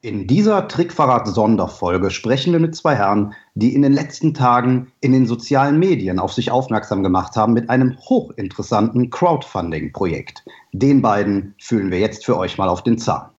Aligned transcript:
In 0.00 0.28
dieser 0.28 0.68
Trickverrat-Sonderfolge 0.68 2.12
sprechen 2.12 2.52
wir 2.52 2.60
mit 2.60 2.76
zwei 2.76 2.94
Herren, 2.94 3.34
die 3.56 3.74
in 3.74 3.82
den 3.82 3.92
letzten 3.92 4.32
Tagen 4.32 4.92
in 5.00 5.10
den 5.10 5.26
sozialen 5.26 5.80
Medien 5.80 6.20
auf 6.20 6.32
sich 6.32 6.52
aufmerksam 6.52 7.02
gemacht 7.02 7.34
haben 7.34 7.52
mit 7.52 7.68
einem 7.68 7.98
hochinteressanten 7.98 9.10
Crowdfunding-Projekt. 9.10 10.44
Den 10.72 11.02
beiden 11.02 11.56
fühlen 11.58 11.90
wir 11.90 11.98
jetzt 11.98 12.24
für 12.24 12.36
euch 12.36 12.58
mal 12.58 12.68
auf 12.68 12.84
den 12.84 12.96
Zahn. 12.96 13.30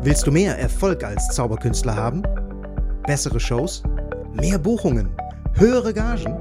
Willst 0.00 0.24
du 0.24 0.30
mehr 0.30 0.56
Erfolg 0.56 1.02
als 1.02 1.26
Zauberkünstler 1.34 1.96
haben? 1.96 2.22
Bessere 3.04 3.40
Shows? 3.40 3.82
Mehr 4.32 4.58
Buchungen? 4.58 5.10
Höhere 5.58 5.94
Gagen? 5.94 6.36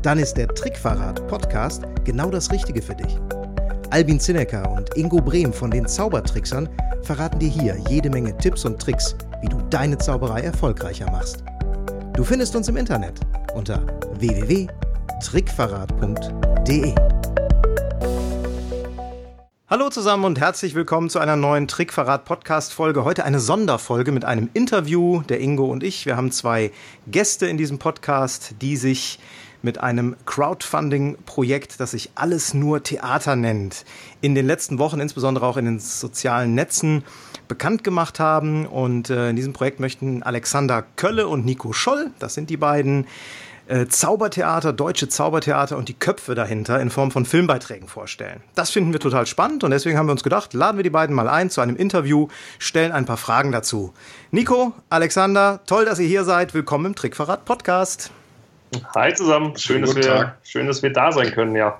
Dann 0.00 0.18
ist 0.18 0.38
der 0.38 0.48
Trickverrat 0.48 1.28
Podcast 1.28 1.82
genau 2.04 2.30
das 2.30 2.50
Richtige 2.50 2.80
für 2.80 2.94
dich. 2.94 3.18
Albin 3.90 4.18
Zinecker 4.18 4.72
und 4.72 4.88
Ingo 4.96 5.20
Brehm 5.20 5.52
von 5.52 5.70
den 5.70 5.86
Zaubertricksern 5.86 6.66
verraten 7.02 7.40
dir 7.40 7.50
hier 7.50 7.76
jede 7.90 8.08
Menge 8.08 8.34
Tipps 8.38 8.64
und 8.64 8.80
Tricks, 8.80 9.14
wie 9.42 9.48
du 9.48 9.60
deine 9.68 9.98
Zauberei 9.98 10.40
erfolgreicher 10.40 11.10
machst. 11.10 11.44
Du 12.14 12.24
findest 12.24 12.56
uns 12.56 12.68
im 12.68 12.78
Internet 12.78 13.20
unter 13.54 13.82
www.trickverrat.de. 14.18 16.94
Hallo 19.72 19.88
zusammen 19.88 20.26
und 20.26 20.38
herzlich 20.38 20.74
willkommen 20.74 21.08
zu 21.08 21.18
einer 21.18 21.34
neuen 21.34 21.66
Trickverrat 21.66 22.26
Podcast 22.26 22.74
Folge. 22.74 23.04
Heute 23.04 23.24
eine 23.24 23.40
Sonderfolge 23.40 24.12
mit 24.12 24.22
einem 24.22 24.50
Interview 24.52 25.22
der 25.22 25.40
Ingo 25.40 25.64
und 25.64 25.82
ich. 25.82 26.04
Wir 26.04 26.14
haben 26.14 26.30
zwei 26.30 26.72
Gäste 27.06 27.46
in 27.46 27.56
diesem 27.56 27.78
Podcast, 27.78 28.54
die 28.60 28.76
sich 28.76 29.18
mit 29.62 29.78
einem 29.78 30.14
Crowdfunding-Projekt, 30.26 31.80
das 31.80 31.92
sich 31.92 32.10
alles 32.16 32.52
nur 32.52 32.82
Theater 32.82 33.34
nennt, 33.34 33.86
in 34.20 34.34
den 34.34 34.46
letzten 34.46 34.78
Wochen, 34.78 35.00
insbesondere 35.00 35.46
auch 35.46 35.56
in 35.56 35.64
den 35.64 35.80
sozialen 35.80 36.54
Netzen, 36.54 37.02
bekannt 37.48 37.82
gemacht 37.82 38.20
haben. 38.20 38.66
Und 38.66 39.08
äh, 39.08 39.30
in 39.30 39.36
diesem 39.36 39.54
Projekt 39.54 39.80
möchten 39.80 40.22
Alexander 40.22 40.84
Kölle 40.96 41.28
und 41.28 41.46
Nico 41.46 41.72
Scholl, 41.72 42.10
das 42.18 42.34
sind 42.34 42.50
die 42.50 42.58
beiden, 42.58 43.06
äh, 43.66 43.86
Zaubertheater, 43.86 44.72
deutsche 44.72 45.08
Zaubertheater 45.08 45.76
und 45.76 45.88
die 45.88 45.94
Köpfe 45.94 46.34
dahinter 46.34 46.80
in 46.80 46.90
Form 46.90 47.10
von 47.10 47.24
Filmbeiträgen 47.24 47.88
vorstellen. 47.88 48.42
Das 48.54 48.70
finden 48.70 48.92
wir 48.92 49.00
total 49.00 49.26
spannend 49.26 49.64
und 49.64 49.70
deswegen 49.70 49.98
haben 49.98 50.06
wir 50.06 50.12
uns 50.12 50.24
gedacht, 50.24 50.54
laden 50.54 50.76
wir 50.76 50.84
die 50.84 50.90
beiden 50.90 51.14
mal 51.14 51.28
ein 51.28 51.50
zu 51.50 51.60
einem 51.60 51.76
Interview, 51.76 52.28
stellen 52.58 52.92
ein 52.92 53.06
paar 53.06 53.16
Fragen 53.16 53.52
dazu. 53.52 53.92
Nico, 54.30 54.72
Alexander, 54.90 55.60
toll, 55.66 55.84
dass 55.84 55.98
ihr 55.98 56.08
hier 56.08 56.24
seid. 56.24 56.54
Willkommen 56.54 56.86
im 56.86 56.94
Trickverrat 56.94 57.44
Podcast. 57.44 58.10
Hi 58.94 59.12
zusammen, 59.14 59.56
schön, 59.56 59.82
dass 59.82 59.94
wir, 59.94 60.36
schön, 60.42 60.66
dass 60.66 60.82
wir 60.82 60.92
da 60.92 61.12
sein 61.12 61.30
können, 61.32 61.54
ja. 61.54 61.78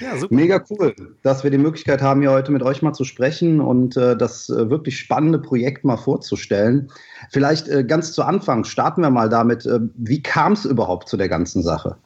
Ja, 0.00 0.12
Mega 0.28 0.62
cool, 0.70 0.94
dass 1.22 1.44
wir 1.44 1.50
die 1.50 1.58
Möglichkeit 1.58 2.02
haben, 2.02 2.20
hier 2.20 2.32
heute 2.32 2.52
mit 2.52 2.62
euch 2.62 2.82
mal 2.82 2.92
zu 2.92 3.04
sprechen 3.04 3.60
und 3.60 3.96
äh, 3.96 4.16
das 4.16 4.48
äh, 4.48 4.68
wirklich 4.68 4.98
spannende 4.98 5.38
Projekt 5.38 5.84
mal 5.84 5.96
vorzustellen. 5.96 6.90
Vielleicht 7.30 7.68
äh, 7.68 7.84
ganz 7.84 8.12
zu 8.12 8.22
Anfang 8.22 8.64
starten 8.64 9.02
wir 9.02 9.10
mal 9.10 9.28
damit, 9.28 9.64
äh, 9.64 9.78
wie 9.96 10.22
kam 10.22 10.52
es 10.52 10.64
überhaupt 10.64 11.08
zu 11.08 11.16
der 11.16 11.28
ganzen 11.28 11.62
Sache? 11.62 11.96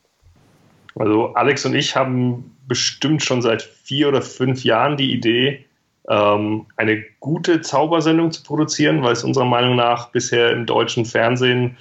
Also 0.96 1.34
Alex 1.34 1.64
und 1.64 1.74
ich 1.74 1.96
haben 1.96 2.56
bestimmt 2.68 3.22
schon 3.22 3.42
seit 3.42 3.62
vier 3.62 4.08
oder 4.08 4.22
fünf 4.22 4.62
Jahren 4.62 4.96
die 4.96 5.12
Idee, 5.12 5.64
ähm, 6.08 6.66
eine 6.76 7.02
gute 7.20 7.60
Zaubersendung 7.62 8.32
zu 8.32 8.42
produzieren, 8.42 9.02
weil 9.02 9.12
es 9.12 9.24
unserer 9.24 9.46
Meinung 9.46 9.76
nach 9.76 10.10
bisher 10.10 10.50
im 10.52 10.66
deutschen 10.66 11.06
Fernsehen 11.06 11.76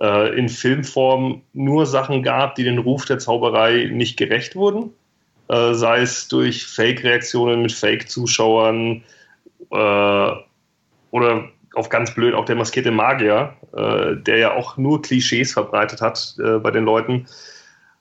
äh, 0.00 0.38
in 0.38 0.48
Filmform 0.48 1.42
nur 1.52 1.84
Sachen 1.86 2.22
gab, 2.22 2.54
die 2.54 2.64
den 2.64 2.78
Ruf 2.78 3.04
der 3.04 3.18
Zauberei 3.18 3.90
nicht 3.92 4.16
gerecht 4.16 4.54
wurden 4.54 4.92
äh, 5.50 5.74
sei 5.74 6.00
es 6.00 6.28
durch 6.28 6.64
Fake-Reaktionen 6.66 7.62
mit 7.62 7.72
Fake-Zuschauern 7.72 9.02
äh, 9.70 10.30
oder 11.10 11.44
auf 11.74 11.88
ganz 11.88 12.14
blöd 12.14 12.34
auch 12.34 12.44
der 12.44 12.56
maskierte 12.56 12.90
Magier, 12.90 13.54
äh, 13.76 14.16
der 14.16 14.38
ja 14.38 14.54
auch 14.54 14.76
nur 14.76 15.02
Klischees 15.02 15.52
verbreitet 15.52 16.00
hat 16.00 16.34
äh, 16.38 16.58
bei 16.58 16.70
den 16.70 16.84
Leuten. 16.84 17.26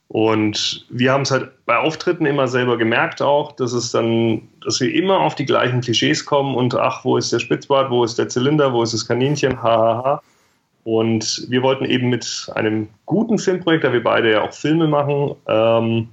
Und 0.10 0.86
wir 0.90 1.12
haben 1.12 1.22
es 1.22 1.32
halt 1.32 1.52
bei 1.66 1.78
Auftritten 1.78 2.26
immer 2.26 2.48
selber 2.48 2.78
gemerkt 2.78 3.22
auch, 3.22 3.52
dass 3.52 3.74
es 3.74 3.92
dann, 3.92 4.48
dass 4.64 4.80
wir 4.80 4.94
immer 4.94 5.20
auf 5.20 5.36
die 5.36 5.46
gleichen 5.46 5.82
Klischees 5.82 6.26
kommen 6.26 6.56
und 6.56 6.74
ach, 6.76 7.06
wo 7.06 7.18
ist 7.18 7.32
der 7.32 7.40
Spitzbart, 7.40 7.92
wo 7.92 8.04
ist 8.04 8.18
der 8.18 8.28
Zylinder, 8.28 8.74
wo 8.74 8.82
ist 8.82 8.94
das 8.94 9.08
Kaninchen, 9.08 9.62
hahaha. 9.62 10.04
Ha, 10.04 10.04
ha. 10.04 10.22
Und 10.84 11.46
wir 11.50 11.62
wollten 11.62 11.86
eben 11.86 12.10
mit 12.10 12.50
einem 12.56 12.90
guten 13.06 13.38
Filmprojekt, 13.38 13.84
da 13.84 13.94
wir 13.94 14.04
beide 14.04 14.32
ja 14.32 14.42
auch 14.42 14.54
Filme 14.54 14.88
machen, 14.88 15.36
ähm, 15.48 16.10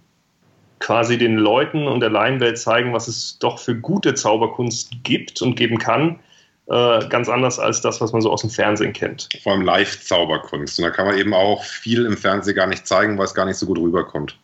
quasi 0.78 1.19
den 1.19 1.37
Leuten 1.37 1.87
und 1.87 2.00
der 2.00 2.10
Laienwelt 2.10 2.59
zeigen, 2.59 2.92
was 2.92 3.09
es 3.09 3.38
doch 3.38 3.59
für 3.59 3.75
gute 3.75 4.14
Zauberkunst 4.14 4.91
gibt 5.03 5.42
und 5.42 5.56
geben 5.56 5.78
kann. 5.78 6.20
Äh, 6.69 7.09
ganz 7.09 7.28
anders 7.28 7.60
als 7.60 7.81
das, 7.81 8.00
was 8.00 8.12
man 8.12 8.20
so 8.22 8.31
aus 8.32 8.41
dem 8.41 8.50
Fernsehen 8.50 8.92
kennt. 8.92 9.28
Vor 9.42 9.53
allem 9.53 9.62
Live-Zauberkunst. 9.62 10.78
Und 10.78 10.84
da 10.84 10.91
kann 10.91 11.06
man 11.06 11.16
eben 11.16 11.32
auch 11.32 11.62
viel 11.62 12.04
im 12.04 12.16
Fernsehen 12.16 12.56
gar 12.56 12.66
nicht 12.66 12.86
zeigen, 12.86 13.16
weil 13.19 13.26
es 13.26 13.34
gar 13.34 13.47
nicht 13.47 13.56
so 13.56 13.66
gut 13.66 13.78
rüberkommt. 13.78 14.36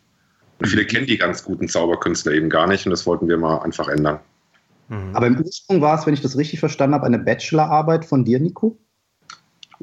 Und 0.60 0.66
viele 0.66 0.86
kennen 0.86 1.06
die 1.06 1.18
ganz 1.18 1.42
guten 1.42 1.68
Zauberkünstler 1.68 2.32
eben 2.32 2.48
gar 2.48 2.68
nicht 2.68 2.86
und 2.86 2.90
das 2.90 3.04
wollten 3.06 3.28
wir 3.28 3.36
mal 3.36 3.58
einfach 3.62 3.88
ändern. 3.88 4.20
Mhm. 4.88 5.16
Aber 5.16 5.26
im 5.26 5.40
Ursprung 5.40 5.80
war 5.80 5.98
es, 5.98 6.06
wenn 6.06 6.14
ich 6.14 6.20
das 6.20 6.36
richtig 6.38 6.60
verstanden 6.60 6.94
habe, 6.94 7.06
eine 7.06 7.18
Bachelorarbeit 7.18 8.04
von 8.04 8.24
dir, 8.24 8.38
Nico? 8.38 8.78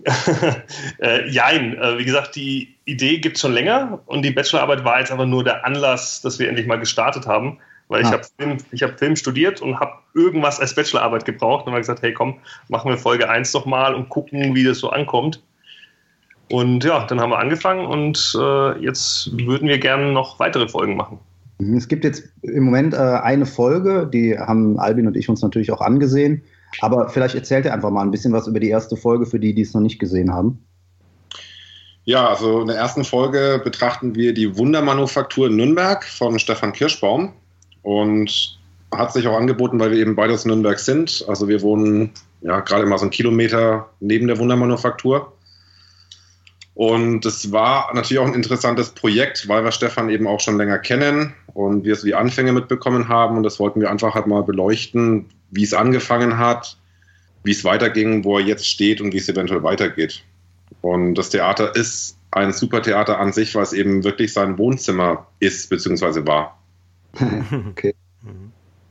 äh, 1.00 1.30
jein, 1.30 1.78
äh, 1.78 1.98
wie 1.98 2.06
gesagt, 2.06 2.36
die 2.36 2.76
Idee 2.86 3.20
gibt 3.20 3.38
es 3.38 3.42
schon 3.42 3.54
länger 3.54 4.00
und 4.06 4.24
die 4.24 4.32
Bachelorarbeit 4.32 4.84
war 4.84 5.00
jetzt 5.00 5.12
aber 5.12 5.26
nur 5.26 5.44
der 5.44 5.66
Anlass, 5.66 6.22
dass 6.22 6.40
wir 6.40 6.48
endlich 6.50 6.68
mal 6.68 6.80
gestartet 6.80 7.28
haben, 7.28 7.60
weil 7.88 8.04
ah. 8.04 8.08
ich 8.08 8.12
habe 8.12 8.24
Film, 8.38 8.58
hab 8.82 9.00
Film 9.00 9.16
studiert 9.16 9.62
und 9.62 9.80
habe 9.80 9.94
irgendwas 10.14 10.60
als 10.60 10.76
Bachelorarbeit 10.76 11.26
gebraucht 11.26 11.66
und 11.66 11.74
habe 11.74 11.82
gesagt, 11.82 12.02
hey 12.02 12.14
komm, 12.14 12.40
machen 12.68 12.90
wir 12.90 12.98
Folge 12.98 13.30
1 13.30 13.52
doch 13.52 13.66
mal 13.66 13.96
und 13.96 14.10
gucken, 14.10 14.56
wie 14.56 14.64
das 14.64 14.80
so 14.80 14.90
ankommt. 14.90 15.42
Und 16.52 16.84
ja, 16.84 17.06
dann 17.06 17.22
haben 17.22 17.30
wir 17.30 17.40
angefangen 17.40 17.86
und 17.86 18.36
äh, 18.40 18.80
jetzt 18.80 19.38
würden 19.38 19.68
wir 19.68 19.78
gerne 19.78 20.12
noch 20.12 20.40
weitere 20.40 20.68
Folgen 20.68 20.96
machen. 20.96 21.20
Es 21.60 21.88
gibt 21.88 22.06
jetzt 22.06 22.24
im 22.42 22.64
Moment 22.64 22.94
äh, 22.94 22.98
eine 22.98 23.46
Folge, 23.46 24.10
die 24.12 24.38
haben 24.38 24.80
Albin 24.80 25.08
und 25.08 25.18
ich 25.18 25.30
uns 25.30 25.42
natürlich 25.42 25.72
auch 25.72 25.82
angesehen. 25.82 26.42
Aber 26.82 27.10
vielleicht 27.10 27.36
erzählt 27.36 27.66
ihr 27.66 27.74
einfach 27.74 27.90
mal 27.90 28.04
ein 28.04 28.12
bisschen 28.12 28.34
was 28.34 28.48
über 28.48 28.60
die 28.60 28.70
erste 28.70 28.96
Folge 28.96 29.26
für 29.26 29.40
die, 29.40 29.54
die 29.54 29.64
es 29.64 29.74
noch 29.74 29.82
nicht 29.82 30.00
gesehen 30.00 30.34
haben. 30.34 30.64
Ja, 32.06 32.28
also 32.28 32.62
in 32.62 32.68
der 32.68 32.78
ersten 32.78 33.04
Folge 33.04 33.62
betrachten 33.64 34.16
wir 34.16 34.34
die 34.34 34.58
Wundermanufaktur 34.58 35.50
Nürnberg 35.50 36.04
von 36.04 36.40
Stefan 36.40 36.74
Kirschbaum 36.74 37.34
und 37.84 38.58
hat 38.92 39.14
sich 39.14 39.28
auch 39.28 39.38
angeboten, 39.38 39.80
weil 39.80 39.92
wir 39.92 40.00
eben 40.00 40.16
beide 40.16 40.34
aus 40.34 40.46
Nürnberg 40.46 40.80
sind. 40.80 41.24
Also 41.28 41.48
wir 41.48 41.62
wohnen 41.62 42.12
ja 42.42 42.62
gerade 42.62 42.86
mal 42.86 42.98
so 42.98 43.04
einen 43.04 43.12
Kilometer 43.12 43.90
neben 44.00 44.28
der 44.28 44.40
Wundermanufaktur. 44.40 45.34
Und 46.74 47.26
es 47.26 47.52
war 47.52 47.94
natürlich 47.94 48.20
auch 48.20 48.28
ein 48.28 48.34
interessantes 48.34 48.92
Projekt, 48.92 49.48
weil 49.48 49.64
wir 49.64 49.72
Stefan 49.72 50.10
eben 50.10 50.28
auch 50.28 50.40
schon 50.40 50.58
länger 50.58 50.80
kennen 50.80 51.34
und 51.54 51.84
wir 51.84 51.96
so 51.96 52.08
die 52.08 52.16
Anfänge 52.16 52.54
mitbekommen 52.54 53.10
haben. 53.10 53.36
Und 53.38 53.44
das 53.44 53.60
wollten 53.60 53.82
wir 53.82 53.92
einfach 53.92 54.16
halt 54.16 54.28
mal 54.28 54.44
beleuchten, 54.44 55.26
wie 55.52 55.64
es 55.64 55.74
angefangen 55.74 56.38
hat, 56.38 56.78
wie 57.44 57.52
es 57.52 57.64
weiterging, 57.64 58.24
wo 58.24 58.38
er 58.38 58.46
jetzt 58.46 58.68
steht 58.68 59.02
und 59.02 59.14
wie 59.14 59.18
es 59.18 59.30
eventuell 59.30 59.64
weitergeht. 59.64 60.24
Und 60.82 61.16
das 61.16 61.30
Theater 61.30 61.76
ist 61.76 62.18
ein 62.32 62.54
super 62.54 62.82
Theater 62.82 63.20
an 63.20 63.34
sich, 63.34 63.56
weil 63.56 63.64
es 63.64 63.74
eben 63.74 64.04
wirklich 64.04 64.34
sein 64.34 64.58
Wohnzimmer 64.58 65.28
ist, 65.40 65.70
beziehungsweise 65.70 66.26
war. 66.28 66.60
okay. 67.70 67.96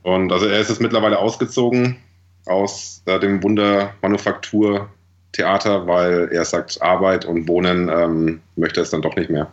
Und 0.03 0.31
also 0.31 0.45
er 0.45 0.59
ist 0.59 0.69
jetzt 0.69 0.81
mittlerweile 0.81 1.19
ausgezogen 1.19 1.97
aus 2.45 3.01
äh, 3.05 3.19
dem 3.19 3.41
Wundermanufaktur 3.43 4.89
Theater, 5.31 5.85
weil 5.87 6.29
er 6.31 6.43
sagt, 6.43 6.81
Arbeit 6.81 7.25
und 7.25 7.47
Wohnen 7.47 7.89
ähm, 7.89 8.41
möchte 8.55 8.81
es 8.81 8.89
dann 8.89 9.01
doch 9.01 9.15
nicht 9.15 9.29
mehr. 9.29 9.51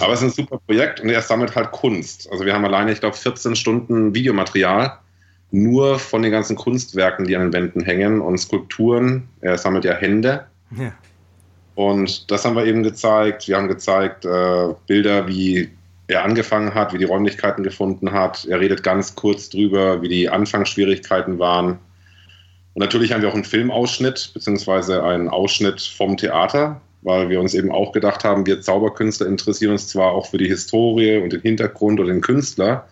Aber 0.00 0.12
es 0.12 0.20
ist 0.20 0.26
ein 0.26 0.44
super 0.44 0.58
Projekt 0.66 1.00
und 1.00 1.08
er 1.08 1.22
sammelt 1.22 1.54
halt 1.56 1.70
Kunst. 1.72 2.30
Also 2.30 2.44
wir 2.44 2.52
haben 2.52 2.64
alleine, 2.64 2.92
ich 2.92 3.00
glaube, 3.00 3.16
14 3.16 3.56
Stunden 3.56 4.14
Videomaterial 4.14 4.98
nur 5.54 5.98
von 5.98 6.22
den 6.22 6.32
ganzen 6.32 6.56
Kunstwerken, 6.56 7.26
die 7.26 7.36
an 7.36 7.42
den 7.42 7.52
Wänden 7.52 7.82
hängen 7.82 8.20
und 8.20 8.38
Skulpturen. 8.38 9.28
Er 9.40 9.56
sammelt 9.56 9.84
ja 9.84 9.94
Hände. 9.94 10.44
Ja. 10.76 10.92
Und 11.76 12.30
das 12.30 12.44
haben 12.44 12.56
wir 12.56 12.66
eben 12.66 12.82
gezeigt. 12.82 13.48
Wir 13.48 13.56
haben 13.56 13.68
gezeigt 13.68 14.24
äh, 14.24 14.74
Bilder, 14.86 15.28
wie 15.28 15.70
er 16.08 16.24
angefangen 16.24 16.74
hat, 16.74 16.92
wie 16.92 16.98
die 16.98 17.04
Räumlichkeiten 17.04 17.62
gefunden 17.62 18.12
hat. 18.12 18.44
Er 18.46 18.60
redet 18.60 18.82
ganz 18.82 19.14
kurz 19.14 19.48
drüber, 19.48 20.02
wie 20.02 20.08
die 20.08 20.28
Anfangsschwierigkeiten 20.28 21.38
waren. 21.38 21.78
Und 22.74 22.80
natürlich 22.80 23.12
haben 23.12 23.22
wir 23.22 23.28
auch 23.28 23.34
einen 23.34 23.44
Filmausschnitt, 23.44 24.32
beziehungsweise 24.34 25.04
einen 25.04 25.28
Ausschnitt 25.28 25.80
vom 25.80 26.16
Theater, 26.16 26.80
weil 27.02 27.28
wir 27.28 27.40
uns 27.40 27.54
eben 27.54 27.70
auch 27.70 27.92
gedacht 27.92 28.24
haben, 28.24 28.44
wir 28.44 28.60
Zauberkünstler 28.60 29.28
interessieren 29.28 29.72
uns 29.72 29.88
zwar 29.88 30.12
auch 30.12 30.26
für 30.26 30.38
die 30.38 30.48
Historie 30.48 31.18
und 31.18 31.32
den 31.32 31.42
Hintergrund 31.42 32.00
und 32.00 32.08
den 32.08 32.20
Künstler, 32.20 32.88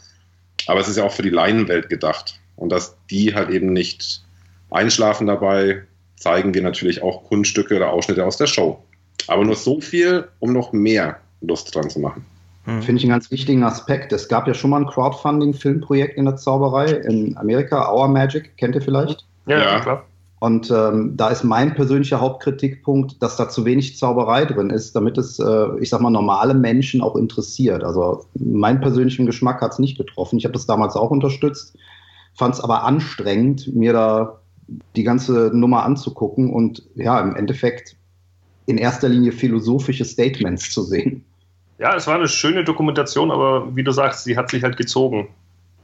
aber 0.69 0.81
es 0.81 0.89
ist 0.89 0.97
ja 0.97 1.05
auch 1.05 1.13
für 1.13 1.23
die 1.23 1.31
Laienwelt 1.31 1.89
gedacht. 1.89 2.39
Und 2.57 2.71
dass 2.71 2.97
die 3.11 3.35
halt 3.35 3.51
eben 3.51 3.73
nicht 3.73 4.23
einschlafen 4.71 5.27
dabei, 5.27 5.83
zeigen 6.17 6.55
wir 6.55 6.63
natürlich 6.63 7.03
auch 7.03 7.25
Kunststücke 7.25 7.77
oder 7.77 7.93
Ausschnitte 7.93 8.25
aus 8.25 8.37
der 8.37 8.47
Show. 8.47 8.83
Aber 9.29 9.45
nur 9.45 9.57
so 9.57 9.81
viel, 9.81 10.29
um 10.39 10.53
noch 10.53 10.73
mehr 10.73 11.19
Lust 11.41 11.75
dran 11.75 11.91
zu 11.91 12.01
machen. 12.01 12.25
Mhm. 12.67 12.83
Finde 12.83 12.99
ich 12.99 13.05
einen 13.05 13.13
ganz 13.13 13.31
wichtigen 13.31 13.65
Aspekt. 13.65 14.13
Es 14.13 14.29
gab 14.29 14.47
ja 14.47 14.55
schon 14.55 14.71
mal 14.71 14.81
ein 14.81 14.87
Crowdfunding-Filmprojekt 14.87 16.17
in 16.17 16.25
der 16.25 16.37
Zauberei 16.37 16.87
in 16.87 17.37
Amerika, 17.37 17.93
Our 17.93 18.09
Magic, 18.09 18.57
kennt 18.57 18.75
ihr 18.75 18.83
vielleicht? 18.83 19.27
Ja, 19.47 19.59
ja. 19.59 19.81
klar. 19.81 20.05
Und 20.43 20.73
ähm, 20.73 21.17
da 21.17 21.29
ist 21.29 21.45
mein 21.45 21.73
persönlicher 21.73 22.21
Hauptkritikpunkt, 22.21 23.23
dass 23.23 23.37
da 23.37 23.49
zu 23.49 23.65
wenig 23.65 23.97
Zauberei 23.97 24.45
drin 24.45 24.71
ist, 24.71 24.97
damit 24.97 25.17
es, 25.17 25.39
äh, 25.39 25.67
ich 25.79 25.89
sag 25.89 26.01
mal, 26.01 26.11
normale 26.11 26.53
Menschen 26.53 27.01
auch 27.01 27.15
interessiert. 27.15 27.85
Also 27.85 28.25
meinen 28.35 28.81
persönlichen 28.81 29.25
Geschmack 29.25 29.61
hat 29.61 29.73
es 29.73 29.79
nicht 29.79 29.97
getroffen. 29.97 30.39
Ich 30.39 30.45
habe 30.45 30.55
das 30.55 30.67
damals 30.67 30.97
auch 30.97 31.11
unterstützt, 31.11 31.77
fand 32.35 32.55
es 32.55 32.61
aber 32.61 32.85
anstrengend, 32.85 33.75
mir 33.75 33.93
da 33.93 34.41
die 34.97 35.03
ganze 35.03 35.51
Nummer 35.53 35.85
anzugucken 35.85 36.53
und 36.53 36.83
ja, 36.95 37.21
im 37.21 37.37
Endeffekt 37.37 37.97
in 38.67 38.79
erster 38.79 39.09
Linie 39.09 39.33
philosophische 39.33 40.05
Statements 40.05 40.71
zu 40.71 40.83
sehen. 40.83 41.25
Ja, 41.79 41.97
es 41.97 42.07
war 42.07 42.15
eine 42.15 42.29
schöne 42.29 42.65
Dokumentation, 42.65 43.31
aber 43.31 43.75
wie 43.75 43.83
du 43.83 43.91
sagst, 43.91 44.25
sie 44.25 44.37
hat 44.37 44.51
sich 44.51 44.63
halt 44.63 44.77
gezogen. 44.77 45.29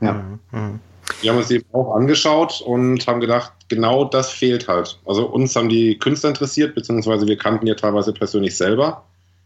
Ja. 0.01 0.13
Mhm. 0.13 0.39
mhm. 0.53 0.81
Wir 1.21 1.31
haben 1.31 1.39
uns 1.39 1.51
eben 1.51 1.65
auch 1.73 1.95
angeschaut 1.95 2.61
und 2.61 3.07
haben 3.07 3.21
gedacht, 3.21 3.53
genau 3.69 4.05
das 4.05 4.31
fehlt 4.31 4.69
halt. 4.69 5.01
Also 5.07 5.27
uns 5.27 5.57
haben 5.57 5.69
die 5.69 5.99
Künstler 5.99 6.29
interessiert, 6.29 6.75
beziehungsweise 6.75 7.27
wir 7.27 7.39
kannten 7.39 7.67
ja 7.67 7.75
teilweise 7.75 8.13
persönlich 8.13 8.57
selber. 8.57 9.05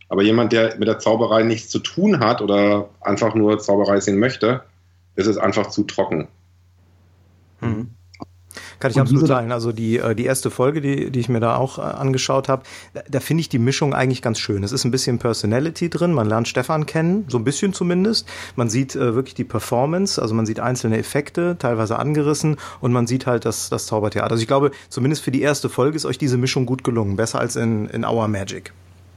Aber 0.09 0.23
jemand, 0.23 0.53
der 0.53 0.77
mit 0.77 0.89
der 0.89 0.99
Zauberei 0.99 1.45
nichts 1.45 1.71
zu 1.71 1.79
tun 1.79 2.21
hat 2.21 2.43
oder 2.43 2.91
einfach 3.01 3.35
nur 3.35 3.59
Zauberei 3.61 4.01
sehen 4.01 4.19
möchte, 4.19 4.63
ist 5.15 5.27
es 5.27 5.39
einfach 5.39 5.69
zu 5.69 5.85
trocken. 5.85 6.29
Mhm. 7.69 7.91
Kann 8.81 8.91
ich 8.91 8.97
und 8.97 9.03
absolut 9.03 9.29
teilen. 9.29 9.53
Also 9.53 9.73
die, 9.73 9.99
äh, 9.99 10.15
die 10.15 10.25
erste 10.25 10.51
Folge, 10.51 10.81
die, 10.81 11.11
die 11.11 11.21
ich 11.21 11.29
mir 11.29 11.41
da 11.41 11.57
auch 11.57 11.79
äh, 11.79 11.83
angeschaut 11.83 12.49
habe, 12.49 12.63
da, 12.95 13.03
da 13.09 13.21
finde 13.21 13.43
ich 13.43 13.49
die 13.49 13.59
Mischung 13.59 13.95
eigentlich 13.95 14.23
ganz 14.23 14.39
schön. 14.39 14.63
Es 14.63 14.73
ist 14.73 14.85
ein 14.85 14.91
bisschen 14.91 15.19
Personality 15.19 15.89
drin, 15.89 16.13
man 16.13 16.29
lernt 16.29 16.49
Stefan 16.49 16.87
kennen, 16.87 17.25
so 17.29 17.39
ein 17.39 17.45
bisschen 17.45 17.73
zumindest. 17.73 18.29
Man 18.57 18.69
sieht 18.69 18.95
äh, 18.95 19.15
wirklich 19.15 19.35
die 19.35 19.45
Performance, 19.45 20.21
also 20.21 20.35
man 20.35 20.47
sieht 20.47 20.61
einzelne 20.61 20.99
Effekte, 20.99 21.57
teilweise 21.59 21.99
angerissen 21.99 22.57
und 22.81 22.93
man 22.93 23.07
sieht 23.07 23.27
halt 23.27 23.45
das, 23.45 23.71
das 23.71 23.87
Zaubertheater. 23.87 24.31
Also 24.31 24.43
ich 24.43 24.49
glaube, 24.49 24.73
zumindest 24.89 25.23
für 25.23 25.31
die 25.31 25.43
erste 25.43 25.69
Folge 25.69 25.97
ist 25.97 26.05
euch 26.05 26.19
diese 26.19 26.37
Mischung 26.37 26.67
gut 26.67 26.85
gelungen, 26.85 27.17
besser 27.17 27.39
als 27.39 27.57
in, 27.57 27.87
in 27.89 28.05
Our 28.05 28.29
Magic. 28.29 28.73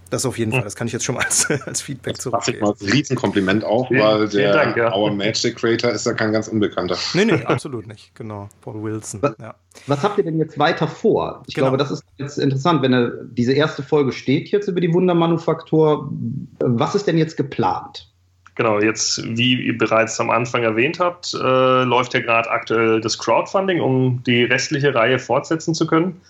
Das 0.10 0.26
auf 0.26 0.38
jeden 0.38 0.52
Fall, 0.52 0.62
das 0.62 0.76
kann 0.76 0.88
ich 0.88 0.94
jetzt 0.94 1.04
schon 1.04 1.16
mal 1.16 1.24
als, 1.24 1.50
als 1.66 1.82
Feedback 1.82 2.22
zurückgeben. 2.22 2.58
Ich 2.58 2.64
mal 2.64 2.76
ein 2.80 2.90
Riesenkompliment 2.90 3.64
auch, 3.64 3.90
weil 3.90 4.28
der 4.30 4.54
Dank, 4.54 4.78
ja. 4.78 4.96
Our 4.96 5.12
Magic 5.12 5.56
Creator 5.56 5.92
ist 5.92 6.06
ja 6.06 6.14
kein 6.14 6.32
ganz 6.32 6.48
Unbekannter. 6.48 6.98
Nee, 7.14 7.26
nee, 7.26 7.44
absolut 7.46 7.88
nicht. 7.88 8.14
Genau, 8.16 8.50
Paul 8.62 8.84
Wilson. 8.84 9.22
Was, 9.22 9.36
ja. 9.40 9.56
was 9.88 10.04
habt 10.04 10.18
ihr 10.18 10.24
denn 10.24 10.38
jetzt 10.38 10.60
weiter 10.60 10.88
vor? 10.88 11.44
Ich 11.48 11.56
genau. 11.56 11.68
glaube, 11.68 11.78
das 11.78 11.92
ist 11.92 12.04
jetzt 12.18 12.38
interessant, 12.38 12.82
wenn 12.82 12.94
er, 12.94 13.12
diese 13.24 13.54
erste 13.54 13.84
Folge 13.84 14.12
steht 14.12 14.50
jetzt 14.50 14.68
über 14.68 14.80
die 14.80 14.94
Wundermanufaktur. 14.94 16.12
Was 16.60 16.96
ist 16.96 17.08
denn 17.08 17.18
jetzt 17.18 17.36
geplant? 17.36 18.12
Genau, 18.56 18.80
jetzt, 18.80 19.22
wie 19.38 19.66
ihr 19.66 19.78
bereits 19.78 20.18
am 20.22 20.30
Anfang 20.30 20.64
erwähnt 20.64 21.00
habt, 21.00 21.34
äh, 21.34 21.84
läuft 21.84 22.14
ja 22.14 22.22
gerade 22.22 22.50
aktuell 22.50 23.02
das 23.02 23.18
Crowdfunding, 23.18 23.82
um 23.82 24.24
die 24.24 24.44
restliche 24.46 24.96
Reihe 24.96 25.20
fortsetzen 25.20 25.74
zu 25.74 25.86
können. 25.86 26.22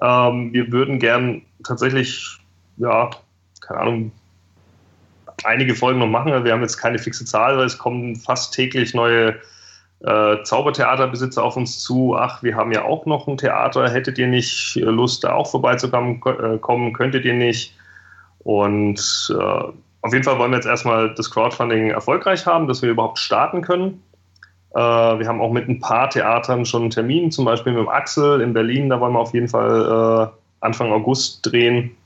Ähm, 0.00 0.54
wir 0.54 0.72
würden 0.72 0.98
gern 0.98 1.42
tatsächlich 1.64 2.38
ja, 2.76 3.10
keine 3.60 3.80
Ahnung, 3.80 4.12
einige 5.44 5.74
Folgen 5.74 5.98
noch 5.98 6.06
machen. 6.06 6.44
Wir 6.44 6.52
haben 6.52 6.62
jetzt 6.62 6.78
keine 6.78 6.98
fixe 6.98 7.24
Zahl, 7.24 7.56
weil 7.56 7.66
es 7.66 7.78
kommen 7.78 8.16
fast 8.16 8.54
täglich 8.54 8.94
neue 8.94 9.36
äh, 10.00 10.42
Zaubertheaterbesitzer 10.42 11.42
auf 11.42 11.56
uns 11.56 11.80
zu. 11.80 12.16
Ach, 12.16 12.42
wir 12.42 12.56
haben 12.56 12.72
ja 12.72 12.84
auch 12.84 13.06
noch 13.06 13.26
ein 13.26 13.38
Theater. 13.38 13.90
Hättet 13.90 14.18
ihr 14.18 14.26
nicht 14.26 14.76
Lust, 14.76 15.24
da 15.24 15.32
auch 15.32 15.50
vorbeizukommen? 15.50 16.22
Äh, 16.24 16.58
kommen, 16.58 16.92
könntet 16.92 17.24
ihr 17.24 17.34
nicht? 17.34 17.74
Und 18.40 19.00
äh, 19.30 19.72
auf 20.02 20.12
jeden 20.12 20.24
Fall 20.24 20.38
wollen 20.38 20.52
wir 20.52 20.58
jetzt 20.58 20.66
erstmal 20.66 21.14
das 21.14 21.30
Crowdfunding 21.30 21.90
erfolgreich 21.90 22.46
haben, 22.46 22.68
dass 22.68 22.82
wir 22.82 22.90
überhaupt 22.90 23.18
starten 23.18 23.62
können. 23.62 24.02
Äh, 24.74 24.78
wir 24.78 25.26
haben 25.26 25.40
auch 25.40 25.52
mit 25.52 25.68
ein 25.68 25.80
paar 25.80 26.10
Theatern 26.10 26.64
schon 26.64 26.82
einen 26.82 26.90
Termin, 26.90 27.32
zum 27.32 27.44
Beispiel 27.44 27.72
mit 27.72 27.80
dem 27.80 27.88
Axel 27.88 28.40
in 28.40 28.52
Berlin. 28.52 28.88
Da 28.88 29.00
wollen 29.00 29.14
wir 29.14 29.20
auf 29.20 29.34
jeden 29.34 29.48
Fall 29.48 30.30
äh, 30.30 30.64
Anfang 30.64 30.92
August 30.92 31.44
drehen 31.44 31.96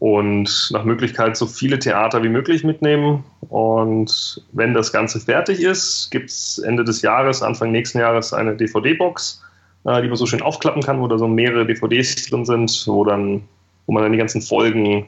und 0.00 0.70
nach 0.72 0.84
Möglichkeit 0.84 1.36
so 1.36 1.46
viele 1.46 1.78
Theater 1.78 2.22
wie 2.22 2.28
möglich 2.28 2.62
mitnehmen. 2.62 3.24
Und 3.48 4.44
wenn 4.52 4.72
das 4.72 4.92
Ganze 4.92 5.18
fertig 5.18 5.60
ist, 5.60 6.10
gibt 6.10 6.30
es 6.30 6.58
Ende 6.58 6.84
des 6.84 7.02
Jahres, 7.02 7.42
Anfang 7.42 7.72
nächsten 7.72 7.98
Jahres 7.98 8.32
eine 8.32 8.56
DVD-Box, 8.56 9.42
äh, 9.84 10.00
die 10.00 10.08
man 10.08 10.16
so 10.16 10.26
schön 10.26 10.42
aufklappen 10.42 10.82
kann, 10.82 11.00
wo 11.00 11.08
da 11.08 11.18
so 11.18 11.26
mehrere 11.26 11.66
DVDs 11.66 12.28
drin 12.28 12.44
sind, 12.44 12.84
wo, 12.86 13.04
dann, 13.04 13.42
wo 13.86 13.92
man 13.92 14.04
dann 14.04 14.12
die 14.12 14.18
ganzen 14.18 14.40
Folgen 14.40 15.06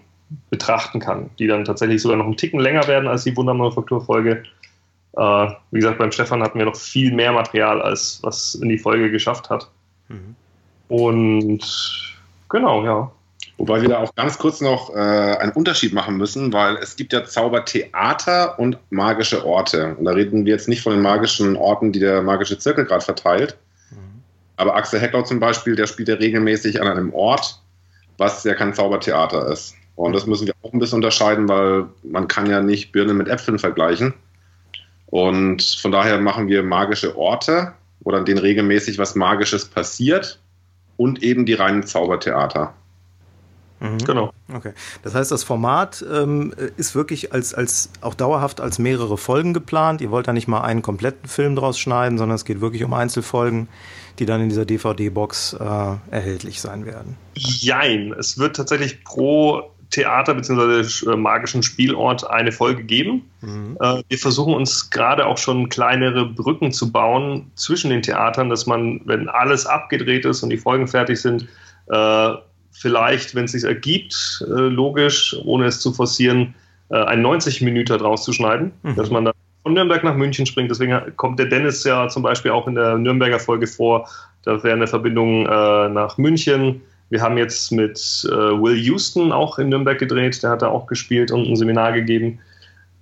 betrachten 0.48 0.98
kann, 0.98 1.30
die 1.38 1.46
dann 1.46 1.64
tatsächlich 1.64 2.02
sogar 2.02 2.18
noch 2.18 2.26
einen 2.26 2.36
Ticken 2.36 2.58
länger 2.58 2.86
werden 2.88 3.08
als 3.08 3.22
die 3.22 3.36
Wundermanufaktur-Folge. 3.36 4.42
Äh, 5.16 5.48
wie 5.70 5.78
gesagt, 5.78 5.98
beim 5.98 6.10
Stefan 6.10 6.42
hatten 6.42 6.58
wir 6.58 6.66
noch 6.66 6.76
viel 6.76 7.12
mehr 7.12 7.32
Material, 7.32 7.80
als 7.80 8.18
was 8.22 8.56
in 8.56 8.68
die 8.68 8.78
Folge 8.78 9.12
geschafft 9.12 9.50
hat. 9.50 9.70
Mhm. 10.08 10.34
Und 10.88 11.64
genau, 12.48 12.84
ja. 12.84 13.12
Wobei 13.60 13.82
wir 13.82 13.90
da 13.90 13.98
auch 13.98 14.14
ganz 14.14 14.38
kurz 14.38 14.62
noch 14.62 14.88
äh, 14.88 14.98
einen 14.98 15.52
Unterschied 15.52 15.92
machen 15.92 16.16
müssen, 16.16 16.50
weil 16.50 16.76
es 16.76 16.96
gibt 16.96 17.12
ja 17.12 17.26
Zaubertheater 17.26 18.58
und 18.58 18.78
magische 18.88 19.44
Orte. 19.44 19.96
Und 19.96 20.06
da 20.06 20.12
reden 20.12 20.46
wir 20.46 20.54
jetzt 20.54 20.66
nicht 20.66 20.80
von 20.80 20.94
den 20.94 21.02
magischen 21.02 21.56
Orten, 21.56 21.92
die 21.92 21.98
der 21.98 22.22
magische 22.22 22.58
Zirkel 22.58 22.86
gerade 22.86 23.04
verteilt. 23.04 23.58
Mhm. 23.90 24.22
Aber 24.56 24.76
Axel 24.76 24.98
Hecklau 24.98 25.24
zum 25.24 25.40
Beispiel, 25.40 25.76
der 25.76 25.86
spielt 25.86 26.08
ja 26.08 26.14
regelmäßig 26.14 26.80
an 26.80 26.88
einem 26.88 27.12
Ort, 27.12 27.60
was 28.16 28.44
ja 28.44 28.54
kein 28.54 28.72
Zaubertheater 28.72 29.48
ist. 29.48 29.74
Und 29.94 30.14
das 30.14 30.24
müssen 30.24 30.46
wir 30.46 30.54
auch 30.62 30.72
ein 30.72 30.78
bisschen 30.78 30.96
unterscheiden, 30.96 31.46
weil 31.46 31.84
man 32.02 32.28
kann 32.28 32.46
ja 32.46 32.62
nicht 32.62 32.92
Birnen 32.92 33.18
mit 33.18 33.28
Äpfeln 33.28 33.58
vergleichen. 33.58 34.14
Und 35.08 35.62
von 35.62 35.92
daher 35.92 36.18
machen 36.18 36.48
wir 36.48 36.62
magische 36.62 37.14
Orte, 37.14 37.74
wo 38.00 38.10
dann 38.10 38.24
denen 38.24 38.38
regelmäßig 38.38 38.96
was 38.96 39.16
Magisches 39.16 39.66
passiert 39.66 40.40
und 40.96 41.22
eben 41.22 41.44
die 41.44 41.52
reinen 41.52 41.82
Zaubertheater. 41.82 42.72
Mhm. 43.80 43.98
Genau. 43.98 44.32
Okay. 44.52 44.72
Das 45.02 45.14
heißt, 45.14 45.32
das 45.32 45.42
Format 45.42 46.04
ähm, 46.10 46.52
ist 46.76 46.94
wirklich 46.94 47.32
als, 47.32 47.54
als 47.54 47.90
auch 48.02 48.14
dauerhaft 48.14 48.60
als 48.60 48.78
mehrere 48.78 49.16
Folgen 49.16 49.54
geplant. 49.54 50.00
Ihr 50.00 50.10
wollt 50.10 50.28
da 50.28 50.32
nicht 50.32 50.48
mal 50.48 50.60
einen 50.60 50.82
kompletten 50.82 51.28
Film 51.28 51.56
draus 51.56 51.78
schneiden, 51.78 52.18
sondern 52.18 52.36
es 52.36 52.44
geht 52.44 52.60
wirklich 52.60 52.84
um 52.84 52.92
Einzelfolgen, 52.92 53.68
die 54.18 54.26
dann 54.26 54.42
in 54.42 54.50
dieser 54.50 54.66
DVD-Box 54.66 55.54
äh, 55.54 55.64
erhältlich 56.10 56.60
sein 56.60 56.84
werden. 56.84 57.16
Jein. 57.34 58.14
Es 58.18 58.38
wird 58.38 58.56
tatsächlich 58.56 59.02
pro 59.02 59.70
Theater 59.90 60.34
bzw. 60.34 61.10
Äh, 61.10 61.16
magischen 61.16 61.62
Spielort 61.62 62.28
eine 62.28 62.52
Folge 62.52 62.84
geben. 62.84 63.30
Mhm. 63.40 63.76
Äh, 63.80 64.02
wir 64.08 64.18
versuchen 64.18 64.54
uns 64.54 64.90
gerade 64.90 65.26
auch 65.26 65.38
schon 65.38 65.68
kleinere 65.68 66.26
Brücken 66.26 66.70
zu 66.72 66.92
bauen 66.92 67.50
zwischen 67.54 67.90
den 67.90 68.02
Theatern, 68.02 68.50
dass 68.50 68.66
man, 68.66 69.00
wenn 69.06 69.28
alles 69.28 69.66
abgedreht 69.66 70.24
ist 70.24 70.42
und 70.42 70.50
die 70.50 70.58
Folgen 70.58 70.86
fertig 70.86 71.20
sind, 71.20 71.48
äh, 71.88 72.34
vielleicht, 72.80 73.34
wenn 73.34 73.44
es 73.44 73.52
sich 73.52 73.64
ergibt, 73.64 74.44
äh, 74.48 74.52
logisch, 74.52 75.36
ohne 75.44 75.66
es 75.66 75.80
zu 75.80 75.92
forcieren, 75.92 76.54
äh, 76.88 76.96
ein 76.96 77.20
90 77.20 77.60
Minuten 77.60 77.98
draus 77.98 78.24
zu 78.24 78.32
schneiden, 78.32 78.72
mhm. 78.82 78.96
dass 78.96 79.10
man 79.10 79.26
dann 79.26 79.34
von 79.62 79.74
Nürnberg 79.74 80.02
nach 80.02 80.16
München 80.16 80.46
springt. 80.46 80.70
Deswegen 80.70 80.98
kommt 81.16 81.38
der 81.38 81.46
Dennis 81.46 81.84
ja 81.84 82.08
zum 82.08 82.22
Beispiel 82.22 82.50
auch 82.50 82.66
in 82.66 82.74
der 82.74 82.96
Nürnberger 82.96 83.38
Folge 83.38 83.66
vor. 83.66 84.08
Da 84.44 84.62
wäre 84.62 84.74
eine 84.74 84.86
Verbindung 84.86 85.44
äh, 85.46 85.88
nach 85.90 86.16
München. 86.16 86.80
Wir 87.10 87.20
haben 87.20 87.36
jetzt 87.36 87.70
mit 87.70 87.98
äh, 88.24 88.30
Will 88.30 88.76
Houston 88.76 89.30
auch 89.30 89.58
in 89.58 89.68
Nürnberg 89.68 89.98
gedreht. 89.98 90.42
Der 90.42 90.50
hat 90.50 90.62
da 90.62 90.68
auch 90.68 90.86
gespielt 90.86 91.30
und 91.30 91.46
ein 91.46 91.56
Seminar 91.56 91.92
gegeben. 91.92 92.38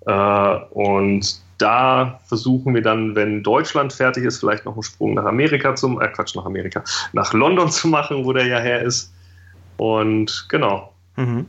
Äh, 0.06 0.56
und 0.70 1.40
da 1.58 2.18
versuchen 2.26 2.75
wir 2.75 2.82
dann, 2.82 3.14
wenn 3.14 3.44
Deutschland 3.44 3.92
fertig 3.92 4.25
ist, 4.25 4.38
vielleicht 4.38 4.64
noch 4.64 4.75
einen 4.75 4.82
Sprung 4.82 5.14
nach 5.14 5.25
Amerika 5.25 5.76
zum, 5.76 6.00
äh 6.00 6.08
Quatsch, 6.08 6.35
nach 6.35 6.47
Amerika, 6.47 6.82
nach 7.12 7.32
London 7.32 7.70
zu 7.70 7.87
machen, 7.87 8.25
wo 8.25 8.32
der 8.32 8.47
ja 8.47 8.58
her 8.58 8.82
ist. 8.82 9.12
Und 9.78 10.47
genau. 10.50 10.92
Mhm. 11.16 11.47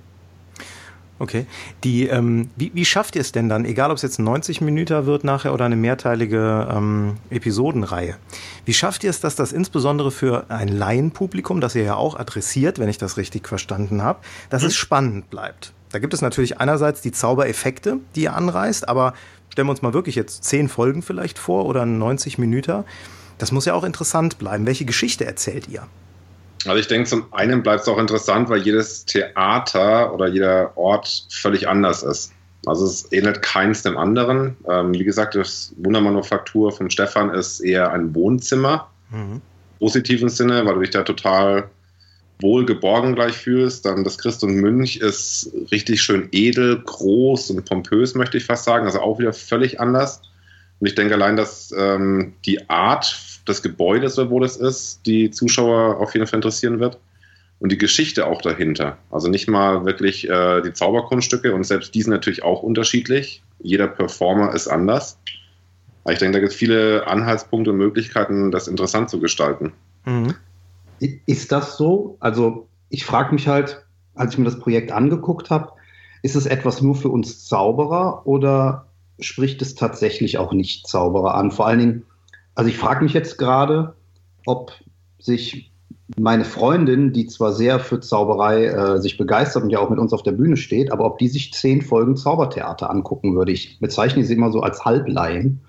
Okay. 1.19 1.45
Die, 1.83 2.07
ähm, 2.07 2.49
wie, 2.55 2.71
wie 2.73 2.85
schafft 2.85 3.15
ihr 3.15 3.21
es 3.21 3.33
denn 3.33 3.49
dann, 3.49 3.65
egal 3.65 3.91
ob 3.91 3.97
es 3.97 4.03
jetzt 4.03 4.19
ein 4.19 4.23
90 4.23 4.61
Minuten 4.61 5.05
wird 5.05 5.25
nachher 5.25 5.53
oder 5.53 5.65
eine 5.65 5.75
mehrteilige 5.75 6.67
ähm, 6.71 7.17
Episodenreihe, 7.29 8.15
wie 8.63 8.73
schafft 8.73 9.03
ihr 9.03 9.09
es, 9.09 9.19
dass 9.19 9.35
das 9.35 9.51
insbesondere 9.51 10.11
für 10.11 10.45
ein 10.49 10.69
Laienpublikum, 10.69 11.59
das 11.59 11.75
ihr 11.75 11.83
ja 11.83 11.95
auch 11.95 12.17
adressiert, 12.17 12.79
wenn 12.79 12.87
ich 12.87 12.97
das 12.97 13.17
richtig 13.17 13.49
verstanden 13.49 14.01
habe, 14.01 14.19
dass 14.49 14.61
mhm. 14.61 14.69
es 14.69 14.75
spannend 14.75 15.29
bleibt? 15.29 15.73
Da 15.91 15.99
gibt 15.99 16.13
es 16.13 16.21
natürlich 16.21 16.59
einerseits 16.59 17.01
die 17.01 17.11
Zaubereffekte, 17.11 17.97
die 18.15 18.23
ihr 18.23 18.35
anreißt, 18.35 18.87
aber 18.87 19.13
stellen 19.49 19.67
wir 19.67 19.71
uns 19.71 19.81
mal 19.81 19.93
wirklich 19.93 20.15
jetzt 20.15 20.45
zehn 20.45 20.69
Folgen 20.69 21.01
vielleicht 21.01 21.37
vor 21.37 21.65
oder 21.65 21.85
90 21.85 22.37
Minuten. 22.37 22.85
Das 23.39 23.51
muss 23.51 23.65
ja 23.65 23.73
auch 23.73 23.83
interessant 23.83 24.37
bleiben. 24.37 24.65
Welche 24.65 24.85
Geschichte 24.85 25.25
erzählt 25.25 25.67
ihr? 25.67 25.87
Also 26.65 26.77
ich 26.77 26.87
denke, 26.87 27.09
zum 27.09 27.31
einen 27.33 27.63
bleibt 27.63 27.81
es 27.81 27.87
auch 27.87 27.97
interessant, 27.97 28.49
weil 28.49 28.61
jedes 28.61 29.05
Theater 29.05 30.13
oder 30.13 30.27
jeder 30.27 30.77
Ort 30.77 31.27
völlig 31.29 31.67
anders 31.67 32.03
ist. 32.03 32.33
Also 32.65 32.85
es 32.85 33.11
ähnelt 33.11 33.41
keins 33.41 33.83
dem 33.83 33.97
anderen. 33.97 34.57
Ähm, 34.69 34.93
wie 34.93 35.03
gesagt, 35.03 35.35
das 35.35 35.73
Wundermanufaktur 35.77 36.71
von 36.71 36.89
Stefan 36.89 37.33
ist 37.33 37.61
eher 37.61 37.91
ein 37.91 38.13
Wohnzimmer. 38.13 38.89
Mhm. 39.09 39.41
Positiven 39.79 40.27
Sinne, 40.27 40.65
weil 40.65 40.73
du 40.73 40.81
dich 40.81 40.89
da 40.89 41.03
total 41.03 41.69
wohl 42.41 42.65
geborgen 42.65 43.15
gleich 43.15 43.37
fühlst. 43.37 43.85
Dann 43.85 44.03
das 44.03 44.17
Christ 44.17 44.43
und 44.43 44.55
Münch 44.55 44.97
ist 44.97 45.51
richtig 45.71 46.01
schön 46.01 46.27
edel, 46.31 46.81
groß 46.81 47.51
und 47.51 47.65
pompös, 47.65 48.15
möchte 48.15 48.37
ich 48.37 48.45
fast 48.45 48.65
sagen. 48.65 48.85
Also 48.85 48.99
auch 48.99 49.19
wieder 49.19 49.33
völlig 49.33 49.79
anders. 49.79 50.21
Und 50.79 50.87
ich 50.87 50.95
denke 50.95 51.13
allein, 51.13 51.37
dass 51.37 51.73
ähm, 51.77 52.33
die 52.45 52.69
Art 52.69 53.05
des 53.49 53.61
Gebäudes, 53.61 54.17
wo 54.17 54.39
das 54.39 54.57
ist, 54.57 55.05
die 55.05 55.31
Zuschauer 55.31 55.97
auf 55.99 56.13
jeden 56.13 56.27
Fall 56.27 56.37
interessieren 56.37 56.79
wird. 56.79 56.99
Und 57.59 57.73
die 57.73 57.77
Geschichte 57.77 58.25
auch 58.25 58.41
dahinter. 58.41 58.97
Also 59.11 59.27
nicht 59.27 59.49
mal 59.49 59.83
wirklich 59.85 60.29
äh, 60.29 60.61
die 60.61 60.71
Zauberkunststücke 60.71 61.53
und 61.53 61.65
selbst 61.65 61.93
die 61.93 62.01
sind 62.01 62.13
natürlich 62.13 62.41
auch 62.41 62.63
unterschiedlich. 62.63 63.43
Jeder 63.59 63.87
Performer 63.87 64.53
ist 64.53 64.69
anders. 64.69 65.19
Aber 66.05 66.13
ich 66.13 66.19
denke, 66.19 66.37
da 66.37 66.39
gibt 66.39 66.53
es 66.53 66.57
viele 66.57 67.05
Anhaltspunkte 67.05 67.71
und 67.71 67.77
Möglichkeiten, 67.77 68.51
das 68.51 68.69
interessant 68.69 69.09
zu 69.09 69.19
gestalten. 69.19 69.73
Mhm. 70.05 70.35
Ist 71.25 71.51
das 71.51 71.75
so? 71.75 72.15
Also 72.21 72.67
ich 72.89 73.05
frage 73.05 73.33
mich 73.33 73.47
halt, 73.47 73.85
als 74.15 74.33
ich 74.33 74.37
mir 74.37 74.45
das 74.45 74.59
Projekt 74.59 74.91
angeguckt 74.91 75.49
habe, 75.49 75.73
ist 76.23 76.35
es 76.35 76.45
etwas 76.45 76.81
nur 76.81 76.95
für 76.95 77.09
uns 77.09 77.45
Zauberer 77.45 78.25
oder 78.25 78.87
spricht 79.19 79.61
es 79.61 79.75
tatsächlich 79.75 80.37
auch 80.37 80.51
nicht 80.51 80.87
Zauberer 80.87 81.35
an? 81.35 81.51
Vor 81.51 81.67
allen 81.67 81.79
Dingen, 81.79 82.05
also 82.59 82.69
ich 82.69 82.77
frage 82.77 83.05
mich 83.05 83.13
jetzt 83.13 83.37
gerade, 83.37 83.95
ob 84.45 84.73
sich 85.17 85.71
meine 86.17 86.43
Freundin, 86.43 87.13
die 87.13 87.25
zwar 87.25 87.53
sehr 87.53 87.79
für 87.79 88.01
Zauberei 88.01 88.65
äh, 88.65 88.99
sich 88.99 89.17
begeistert 89.17 89.63
und 89.63 89.69
ja 89.69 89.79
auch 89.79 89.89
mit 89.89 89.97
uns 89.97 90.11
auf 90.11 90.23
der 90.23 90.33
Bühne 90.33 90.57
steht, 90.57 90.91
aber 90.91 91.05
ob 91.05 91.19
die 91.19 91.29
sich 91.29 91.53
zehn 91.53 91.81
Folgen 91.81 92.17
Zaubertheater 92.17 92.89
angucken 92.89 93.33
würde. 93.37 93.53
Ich 93.53 93.79
bezeichne 93.79 94.25
sie 94.25 94.33
immer 94.33 94.51
so 94.51 94.59
als 94.59 94.83
Halbleien, 94.83 95.61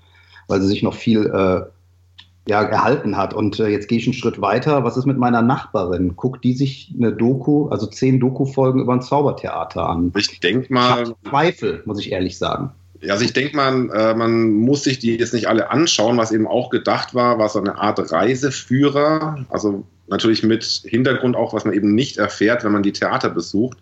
weil 0.48 0.60
sie 0.62 0.66
sich 0.66 0.82
noch 0.82 0.94
viel 0.94 1.26
äh, 1.26 2.50
ja, 2.50 2.62
erhalten 2.62 3.16
hat. 3.16 3.34
Und 3.34 3.60
äh, 3.60 3.68
jetzt 3.68 3.86
gehe 3.86 3.98
ich 3.98 4.06
einen 4.08 4.14
Schritt 4.14 4.40
weiter. 4.40 4.82
Was 4.82 4.96
ist 4.96 5.06
mit 5.06 5.16
meiner 5.16 5.42
Nachbarin? 5.42 6.16
Guckt 6.16 6.42
die 6.42 6.54
sich 6.54 6.92
eine 6.98 7.12
Doku, 7.12 7.68
also 7.68 7.86
zehn 7.86 8.18
Doku-Folgen 8.18 8.80
über 8.80 8.94
ein 8.94 9.02
Zaubertheater 9.02 9.88
an? 9.88 10.12
Ich 10.16 10.40
denke 10.40 10.74
mal. 10.74 11.04
Ich 11.04 11.30
Zweifel, 11.30 11.82
muss 11.84 12.00
ich 12.00 12.10
ehrlich 12.10 12.36
sagen. 12.36 12.72
Ja, 13.00 13.14
also 13.14 13.24
ich 13.24 13.32
denke 13.32 13.56
mal, 13.56 13.90
äh, 13.90 14.14
man 14.14 14.52
muss 14.52 14.84
sich 14.84 14.98
die 14.98 15.16
jetzt 15.16 15.32
nicht 15.32 15.48
alle 15.48 15.70
anschauen, 15.70 16.18
was 16.18 16.32
eben 16.32 16.46
auch 16.46 16.70
gedacht 16.70 17.14
war, 17.14 17.38
war 17.38 17.48
so 17.48 17.58
eine 17.58 17.78
Art 17.78 18.12
Reiseführer. 18.12 19.46
Also 19.48 19.84
natürlich 20.08 20.42
mit 20.42 20.64
Hintergrund 20.84 21.36
auch, 21.36 21.54
was 21.54 21.64
man 21.64 21.72
eben 21.72 21.94
nicht 21.94 22.18
erfährt, 22.18 22.62
wenn 22.62 22.72
man 22.72 22.82
die 22.82 22.92
Theater 22.92 23.30
besucht. 23.30 23.78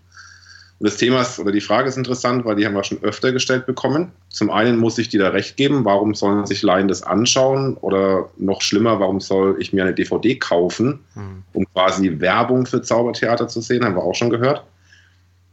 Und 0.79 0.89
das 0.89 0.97
Thema 0.97 1.23
ist, 1.23 1.41
oder 1.41 1.51
die 1.51 1.61
Frage 1.61 1.89
ist 1.89 1.97
interessant, 1.97 2.45
weil 2.45 2.55
die 2.55 2.65
haben 2.65 2.75
wir 2.75 2.85
schon 2.85 3.03
öfter 3.03 3.33
gestellt 3.33 3.67
bekommen. 3.67 4.13
Zum 4.29 4.51
einen 4.51 4.77
muss 4.77 4.99
ich 4.99 5.09
dir 5.09 5.19
da 5.19 5.31
recht 5.31 5.57
geben, 5.57 5.85
warum 5.85 6.15
sollen 6.15 6.47
sich 6.47 6.63
Laien 6.63 6.87
das 6.87 7.03
anschauen? 7.03 7.77
Oder 7.79 8.31
noch 8.37 8.63
schlimmer, 8.63 9.01
warum 9.01 9.19
soll 9.19 9.57
ich 9.59 9.73
mir 9.73 9.83
eine 9.83 9.95
DVD 9.95 10.37
kaufen, 10.37 11.01
hm. 11.15 11.43
um 11.53 11.67
quasi 11.75 12.21
Werbung 12.21 12.67
für 12.67 12.81
Zaubertheater 12.81 13.49
zu 13.49 13.61
sehen? 13.61 13.85
Haben 13.85 13.97
wir 13.97 14.05
auch 14.05 14.15
schon 14.15 14.31
gehört. 14.31 14.63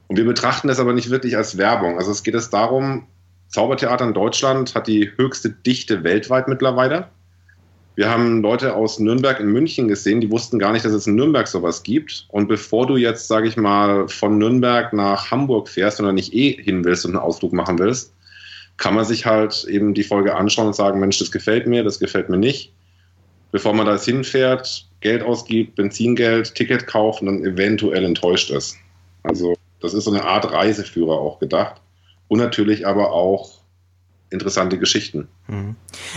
Und 0.08 0.18
wir 0.18 0.26
betrachten 0.26 0.68
das 0.68 0.80
aber 0.80 0.94
nicht 0.94 1.10
wirklich 1.10 1.36
als 1.36 1.58
Werbung. 1.58 1.98
Also 1.98 2.12
es 2.12 2.22
geht 2.22 2.36
es 2.36 2.52
darum, 2.52 3.08
Zaubertheater 3.48 4.06
in 4.06 4.14
Deutschland 4.14 4.76
hat 4.76 4.88
die 4.88 5.12
höchste 5.16 5.50
Dichte 5.50 6.04
weltweit 6.04 6.48
mittlerweile. 6.48 7.08
Wir 7.96 8.10
haben 8.10 8.42
Leute 8.42 8.76
aus 8.76 9.00
Nürnberg 9.00 9.40
in 9.40 9.48
München 9.48 9.88
gesehen, 9.88 10.20
die 10.20 10.30
wussten 10.30 10.60
gar 10.60 10.74
nicht, 10.74 10.84
dass 10.84 10.92
es 10.92 11.08
in 11.08 11.16
Nürnberg 11.16 11.48
sowas 11.48 11.82
gibt. 11.84 12.26
Und 12.28 12.48
bevor 12.48 12.88
du 12.88 12.98
jetzt, 12.98 13.30
sage 13.30 13.48
ich 13.48 13.56
mal, 13.56 14.10
von 14.10 14.38
Nürnberg 14.38 14.92
nach 14.92 15.32
Hamburg 15.32 15.70
fährst 15.70 16.02
oder 16.02 16.12
nicht 16.12 16.34
eh 16.34 16.62
hin 16.62 16.84
willst 16.84 17.06
und 17.06 17.12
einen 17.12 17.24
Ausflug 17.24 17.54
machen 17.54 17.80
willst, 17.80 18.14
kann 18.76 18.96
man 18.96 19.06
sich 19.06 19.26
halt 19.26 19.64
eben 19.70 19.94
die 19.94 20.04
Folge 20.04 20.36
anschauen 20.36 20.68
und 20.68 20.76
sagen, 20.76 21.00
Mensch, 21.00 21.20
das 21.20 21.32
gefällt 21.32 21.68
mir, 21.68 21.86
das 21.86 22.00
gefällt 22.00 22.30
mir 22.30 22.38
nicht. 22.38 22.74
Bevor 23.54 23.74
man 23.74 23.86
da 23.86 23.94
jetzt 23.94 24.04
hinfährt, 24.04 24.86
Geld 25.00 25.24
ausgibt, 25.24 25.76
Benzingeld, 25.76 26.54
Ticket 26.56 26.88
kauft 26.88 27.22
und 27.22 27.28
dann 27.28 27.46
eventuell 27.46 28.04
enttäuscht 28.04 28.52
ist. 28.52 28.76
Also 29.24 29.56
das 29.80 29.94
ist 29.94 30.04
so 30.04 30.12
eine 30.12 30.26
Art 30.26 30.52
Reiseführer 30.52 31.14
auch 31.14 31.40
gedacht. 31.40 31.80
Und 32.28 32.40
natürlich 32.40 32.88
aber 32.88 33.12
auch 33.12 33.66
interessante 34.30 34.78
Geschichten. 34.80 35.28
Mhm. 35.48 35.76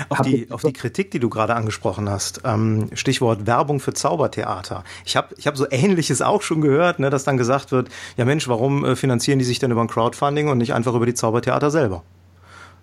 Auf, 0.08 0.20
die, 0.22 0.50
auf 0.50 0.62
die 0.62 0.72
Kritik, 0.72 1.10
die 1.10 1.20
du 1.20 1.28
gerade 1.28 1.54
angesprochen 1.54 2.08
hast, 2.08 2.40
ähm, 2.44 2.90
Stichwort 2.94 3.46
Werbung 3.46 3.80
für 3.80 3.92
Zaubertheater. 3.92 4.84
Ich 5.04 5.16
habe 5.16 5.34
ich 5.36 5.46
hab 5.46 5.56
so 5.56 5.66
Ähnliches 5.70 6.22
auch 6.22 6.42
schon 6.42 6.60
gehört, 6.60 6.98
ne, 6.98 7.10
dass 7.10 7.24
dann 7.24 7.36
gesagt 7.36 7.70
wird, 7.70 7.88
ja 8.16 8.24
Mensch, 8.24 8.48
warum 8.48 8.84
äh, 8.84 8.96
finanzieren 8.96 9.38
die 9.38 9.44
sich 9.44 9.58
denn 9.58 9.70
über 9.70 9.82
ein 9.82 9.88
Crowdfunding 9.88 10.48
und 10.48 10.58
nicht 10.58 10.74
einfach 10.74 10.94
über 10.94 11.06
die 11.06 11.14
Zaubertheater 11.14 11.70
selber? 11.70 12.02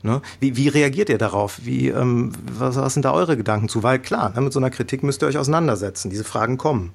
Ne? 0.04 0.22
Wie, 0.40 0.56
wie 0.56 0.68
reagiert 0.68 1.10
ihr 1.10 1.18
darauf? 1.18 1.60
Wie, 1.64 1.90
ähm, 1.90 2.32
was, 2.52 2.76
was, 2.76 2.94
sind 2.94 3.06
da 3.06 3.12
eure 3.12 3.38
Gedanken 3.38 3.70
zu? 3.70 3.82
Weil 3.82 4.00
klar, 4.00 4.32
ne, 4.36 4.42
mit 4.42 4.54
so 4.54 4.60
einer 4.60 4.70
Kritik 4.70 5.02
müsst 5.02 5.24
ihr 5.24 5.28
euch 5.28 5.38
auseinandersetzen. 5.38 6.12
Diese 6.12 6.24
Fragen 6.24 6.58
kommen. 6.58 6.94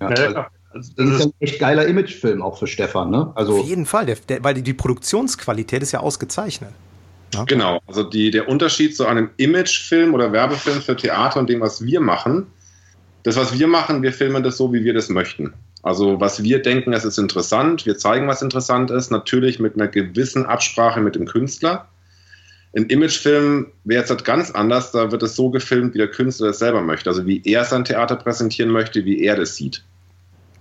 Ja, 0.00 0.08
also, 0.08 0.44
das 0.76 0.88
ist 0.96 1.26
ein 1.26 1.32
echt 1.40 1.58
geiler 1.58 1.86
Imagefilm 1.86 2.42
auch 2.42 2.58
für 2.58 2.66
Stefan, 2.66 3.10
ne? 3.10 3.32
Also 3.34 3.60
Auf 3.60 3.66
jeden 3.66 3.86
Fall, 3.86 4.06
der, 4.06 4.16
der, 4.28 4.44
weil 4.44 4.54
die, 4.54 4.62
die 4.62 4.74
Produktionsqualität 4.74 5.82
ist 5.82 5.92
ja 5.92 6.00
ausgezeichnet. 6.00 6.70
Ja? 7.34 7.44
Genau, 7.44 7.80
also 7.86 8.02
die, 8.02 8.30
der 8.30 8.48
Unterschied 8.48 8.96
zu 8.96 9.06
einem 9.06 9.30
Imagefilm 9.36 10.14
oder 10.14 10.32
Werbefilm 10.32 10.80
für 10.80 10.96
Theater 10.96 11.40
und 11.40 11.48
dem, 11.48 11.60
was 11.60 11.84
wir 11.84 12.00
machen, 12.00 12.46
das, 13.22 13.36
was 13.36 13.58
wir 13.58 13.66
machen, 13.66 14.02
wir 14.02 14.12
filmen 14.12 14.42
das 14.42 14.56
so, 14.56 14.72
wie 14.72 14.84
wir 14.84 14.94
das 14.94 15.08
möchten. 15.08 15.52
Also 15.82 16.20
was 16.20 16.42
wir 16.42 16.62
denken, 16.62 16.92
es 16.92 17.04
ist 17.04 17.18
interessant, 17.18 17.86
wir 17.86 17.98
zeigen, 17.98 18.28
was 18.28 18.42
interessant 18.42 18.90
ist, 18.90 19.10
natürlich 19.10 19.58
mit 19.58 19.74
einer 19.74 19.88
gewissen 19.88 20.46
Absprache 20.46 21.00
mit 21.00 21.14
dem 21.14 21.26
Künstler. 21.26 21.88
Ein 22.76 22.86
Imagefilm 22.86 23.72
wäre 23.84 24.00
jetzt 24.00 24.10
halt 24.10 24.24
ganz 24.24 24.50
anders, 24.50 24.92
da 24.92 25.10
wird 25.10 25.22
es 25.22 25.34
so 25.34 25.50
gefilmt, 25.50 25.94
wie 25.94 25.98
der 25.98 26.10
Künstler 26.10 26.48
das 26.48 26.58
selber 26.58 26.82
möchte, 26.82 27.10
also 27.10 27.26
wie 27.26 27.42
er 27.44 27.64
sein 27.64 27.84
Theater 27.84 28.16
präsentieren 28.16 28.70
möchte, 28.70 29.04
wie 29.04 29.22
er 29.22 29.36
das 29.36 29.56
sieht. 29.56 29.82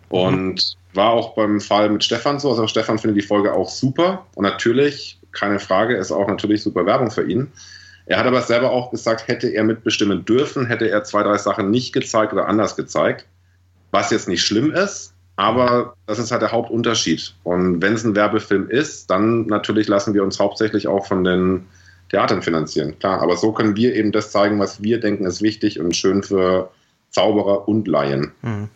Und 0.09 0.77
war 0.93 1.12
auch 1.12 1.35
beim 1.35 1.59
Fall 1.59 1.89
mit 1.89 2.03
Stefan 2.03 2.39
so, 2.39 2.50
also 2.50 2.67
Stefan 2.67 3.00
findet 3.00 3.21
die 3.21 3.27
Folge 3.27 3.53
auch 3.53 3.69
super 3.69 4.25
und 4.35 4.43
natürlich 4.43 5.19
keine 5.31 5.59
Frage, 5.59 5.95
ist 5.95 6.12
auch 6.12 6.27
natürlich 6.27 6.63
super 6.63 6.85
Werbung 6.85 7.12
für 7.12 7.29
ihn. 7.29 7.51
Er 8.05 8.17
hat 8.17 8.25
aber 8.25 8.41
selber 8.41 8.71
auch 8.71 8.91
gesagt, 8.91 9.27
hätte 9.27 9.50
er 9.50 9.63
mitbestimmen 9.63 10.25
dürfen, 10.25 10.67
hätte 10.67 10.89
er 10.89 11.03
zwei, 11.03 11.24
drei 11.24 11.38
Sachen 11.38 11.71
nicht 11.71 11.91
gezeigt 11.91 12.33
oder 12.33 12.47
anders 12.47 12.75
gezeigt, 12.75 13.25
was 13.91 14.12
jetzt 14.12 14.27
nicht 14.27 14.43
schlimm 14.43 14.71
ist, 14.71 15.13
aber 15.35 15.95
das 16.05 16.19
ist 16.19 16.31
halt 16.31 16.41
der 16.41 16.51
Hauptunterschied. 16.51 17.33
Und 17.43 17.81
wenn 17.81 17.93
es 17.93 18.03
ein 18.03 18.15
Werbefilm 18.15 18.69
ist, 18.69 19.09
dann 19.09 19.47
natürlich 19.47 19.88
lassen 19.88 20.13
wir 20.13 20.24
uns 20.24 20.39
hauptsächlich 20.39 20.88
auch 20.88 21.07
von 21.07 21.24
den 21.24 21.65
Theatern 22.09 22.41
finanzieren. 22.41 22.97
Klar, 23.00 23.21
aber 23.21 23.35
so 23.35 23.51
können 23.51 23.75
wir 23.75 23.95
eben 23.95 24.12
das 24.12 24.31
zeigen, 24.31 24.59
was 24.59 24.81
wir 24.81 25.00
denken 25.00 25.25
ist 25.25 25.41
wichtig 25.41 25.79
und 25.79 25.95
schön 25.95 26.24
für 26.24 26.69
Zauberer 27.09 27.67
und 27.67 27.88
Laien. 27.88 28.31
Mhm. 28.43 28.69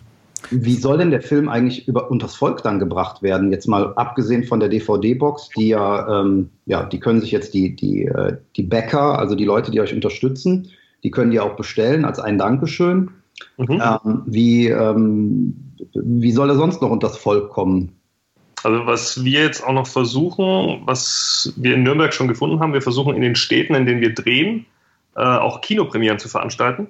Wie 0.52 0.76
soll 0.76 0.98
denn 0.98 1.12
der 1.12 1.22
Film 1.22 1.50
eigentlich 1.50 1.88
über 1.88 2.10
unters 2.10 2.36
Volk 2.36 2.64
dann 2.64 2.80
gebracht 2.80 3.22
werden? 3.22 3.52
Jetzt 3.52 3.68
mal 3.68 3.94
abgesehen 3.96 4.44
von 4.44 4.60
der 4.60 4.70
DVD-Box, 4.70 5.50
die 5.58 5.70
ja, 5.70 6.22
ähm, 6.22 6.50
ja, 6.66 6.84
die 6.84 7.00
können 7.00 7.22
sich 7.22 7.32
jetzt 7.32 7.54
die, 7.54 7.76
die, 7.76 8.06
äh, 8.06 8.38
die 8.56 8.64
Bäcker, 8.64 9.20
also 9.20 9.36
die 9.36 9.46
Leute, 9.46 9.72
die 9.72 9.82
euch 9.82 9.94
unterstützen, 9.94 10.70
die 11.04 11.12
können 11.12 11.32
die 11.32 11.40
auch 11.40 11.56
bestellen 11.56 12.06
als 12.06 12.20
ein 12.20 12.38
Dankeschön. 12.38 13.12
Mhm. 13.58 13.82
Ähm, 13.82 14.22
wie, 14.26 14.68
ähm, 14.68 15.56
wie 15.94 16.32
soll 16.32 16.50
er 16.50 16.56
sonst 16.56 16.82
noch 16.82 16.90
unters 16.90 17.18
Volk 17.18 17.50
kommen? 17.50 17.94
Also 18.64 18.86
was 18.86 19.24
wir 19.24 19.44
jetzt 19.44 19.64
auch 19.66 19.74
noch 19.74 19.88
versuchen, 19.88 20.82
was 20.86 21.54
wir 21.56 21.76
in 21.76 21.84
Nürnberg 21.84 22.14
schon 22.14 22.28
gefunden 22.28 22.60
haben, 22.60 22.74
wir 22.74 22.82
versuchen 22.82 23.16
in 23.16 23.22
den 23.22 23.36
Städten, 23.36 23.76
in 23.76 23.86
denen 23.86 24.02
wir 24.02 24.14
drehen, 24.14 24.66
äh, 25.16 25.22
auch 25.22 25.62
Kinopremieren 25.62 26.20
zu 26.20 26.28
veranstalten 26.28 26.88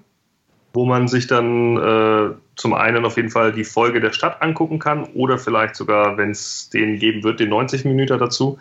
wo 0.73 0.85
man 0.85 1.07
sich 1.07 1.27
dann 1.27 1.77
äh, 1.77 2.29
zum 2.59 2.73
einen 2.73 3.05
auf 3.05 3.15
jeden 3.15 3.29
Fall 3.29 3.53
die 3.53 3.63
Folge 3.63 4.01
der 4.01 4.11
Stadt 4.11 4.41
angucken 4.41 4.79
kann 4.79 5.05
oder 5.13 5.37
vielleicht 5.37 5.75
sogar, 5.75 6.17
wenn 6.17 6.31
es 6.31 6.69
den 6.69 6.99
geben 6.99 7.23
wird, 7.23 7.39
den 7.39 7.49
90 7.49 7.85
Minuten 7.85 8.19
dazu. 8.19 8.59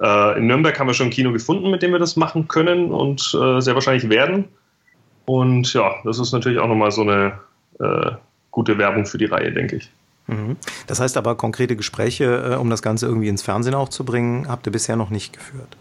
Äh, 0.00 0.38
in 0.38 0.46
Nürnberg 0.46 0.78
haben 0.78 0.88
wir 0.88 0.94
schon 0.94 1.06
ein 1.06 1.12
Kino 1.12 1.32
gefunden, 1.32 1.70
mit 1.70 1.82
dem 1.82 1.92
wir 1.92 1.98
das 1.98 2.16
machen 2.16 2.48
können 2.48 2.90
und 2.90 3.34
äh, 3.34 3.60
sehr 3.60 3.74
wahrscheinlich 3.74 4.10
werden. 4.10 4.44
Und 5.24 5.72
ja, 5.72 5.94
das 6.04 6.18
ist 6.18 6.32
natürlich 6.32 6.58
auch 6.58 6.68
nochmal 6.68 6.90
so 6.90 7.00
eine 7.00 7.38
äh, 7.80 8.12
gute 8.50 8.76
Werbung 8.76 9.06
für 9.06 9.16
die 9.16 9.24
Reihe, 9.24 9.52
denke 9.52 9.76
ich. 9.76 9.90
Mhm. 10.26 10.56
Das 10.86 11.00
heißt 11.00 11.16
aber, 11.16 11.34
konkrete 11.34 11.76
Gespräche, 11.76 12.52
äh, 12.52 12.56
um 12.56 12.68
das 12.68 12.82
Ganze 12.82 13.06
irgendwie 13.06 13.28
ins 13.28 13.42
Fernsehen 13.42 13.74
auch 13.74 13.88
zu 13.88 14.04
bringen, 14.04 14.48
habt 14.48 14.66
ihr 14.66 14.72
bisher 14.72 14.96
noch 14.96 15.08
nicht 15.08 15.32
geführt? 15.32 15.76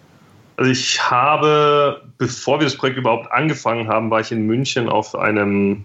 Also 0.56 0.72
ich 0.72 1.12
habe, 1.12 2.04
bevor 2.18 2.60
wir 2.60 2.66
das 2.66 2.78
Projekt 2.78 2.98
überhaupt 2.98 3.32
angefangen 3.34 3.90
haben, 3.90 4.12
war 4.12 4.22
ich 4.22 4.32
in 4.32 4.46
München 4.46 4.88
auf 4.88 5.16
einem 5.16 5.84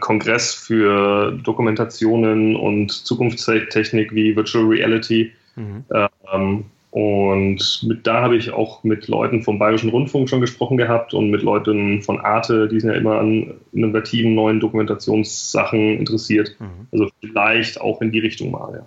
Kongress 0.00 0.54
für 0.54 1.32
Dokumentationen 1.32 2.56
und 2.56 2.90
Zukunftstechnik 2.90 4.14
wie 4.14 4.34
Virtual 4.34 4.64
Reality. 4.64 5.32
Mhm. 5.56 5.84
Ähm, 6.32 6.64
und 6.94 7.84
mit, 7.88 8.06
da 8.06 8.22
habe 8.22 8.36
ich 8.36 8.52
auch 8.52 8.84
mit 8.84 9.08
Leuten 9.08 9.42
vom 9.42 9.58
Bayerischen 9.58 9.90
Rundfunk 9.90 10.28
schon 10.28 10.40
gesprochen 10.40 10.76
gehabt 10.76 11.12
und 11.12 11.28
mit 11.28 11.42
Leuten 11.42 12.02
von 12.02 12.20
Arte, 12.20 12.68
die 12.68 12.78
sind 12.78 12.90
ja 12.90 12.96
immer 12.96 13.18
an 13.18 13.54
innovativen 13.72 14.36
neuen 14.36 14.60
Dokumentationssachen 14.60 15.98
interessiert. 15.98 16.54
Mhm. 16.60 16.86
Also 16.92 17.08
vielleicht 17.18 17.80
auch 17.80 18.00
in 18.00 18.12
die 18.12 18.20
Richtung 18.20 18.52
mal, 18.52 18.74
ja. 18.74 18.86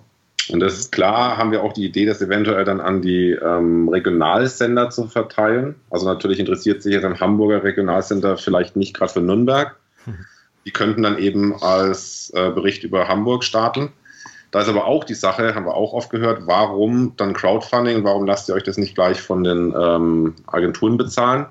Und 0.50 0.60
das 0.60 0.78
ist 0.78 0.90
klar, 0.90 1.36
haben 1.36 1.52
wir 1.52 1.62
auch 1.62 1.74
die 1.74 1.84
Idee, 1.84 2.06
das 2.06 2.22
eventuell 2.22 2.64
dann 2.64 2.80
an 2.80 3.02
die 3.02 3.32
ähm, 3.32 3.90
Regionalsender 3.90 4.88
zu 4.88 5.06
verteilen. 5.06 5.74
Also 5.90 6.06
natürlich 6.06 6.40
interessiert 6.40 6.82
sich 6.82 6.94
jetzt 6.94 7.04
ein 7.04 7.20
Hamburger 7.20 7.62
Regionalsender 7.62 8.38
vielleicht 8.38 8.74
nicht 8.74 8.94
gerade 8.94 9.12
für 9.12 9.20
Nürnberg. 9.20 9.76
Mhm. 10.06 10.24
Die 10.68 10.72
könnten 10.74 11.02
dann 11.02 11.16
eben 11.16 11.54
als 11.62 12.30
äh, 12.34 12.50
Bericht 12.50 12.84
über 12.84 13.08
Hamburg 13.08 13.42
starten. 13.42 13.90
Da 14.50 14.60
ist 14.60 14.68
aber 14.68 14.84
auch 14.84 15.04
die 15.04 15.14
Sache, 15.14 15.54
haben 15.54 15.64
wir 15.64 15.72
auch 15.72 15.94
oft 15.94 16.10
gehört, 16.10 16.46
warum 16.46 17.14
dann 17.16 17.32
Crowdfunding, 17.32 18.04
warum 18.04 18.26
lasst 18.26 18.50
ihr 18.50 18.54
euch 18.54 18.64
das 18.64 18.76
nicht 18.76 18.94
gleich 18.94 19.18
von 19.18 19.44
den 19.44 19.74
ähm, 19.74 20.34
Agenturen 20.46 20.98
bezahlen? 20.98 21.46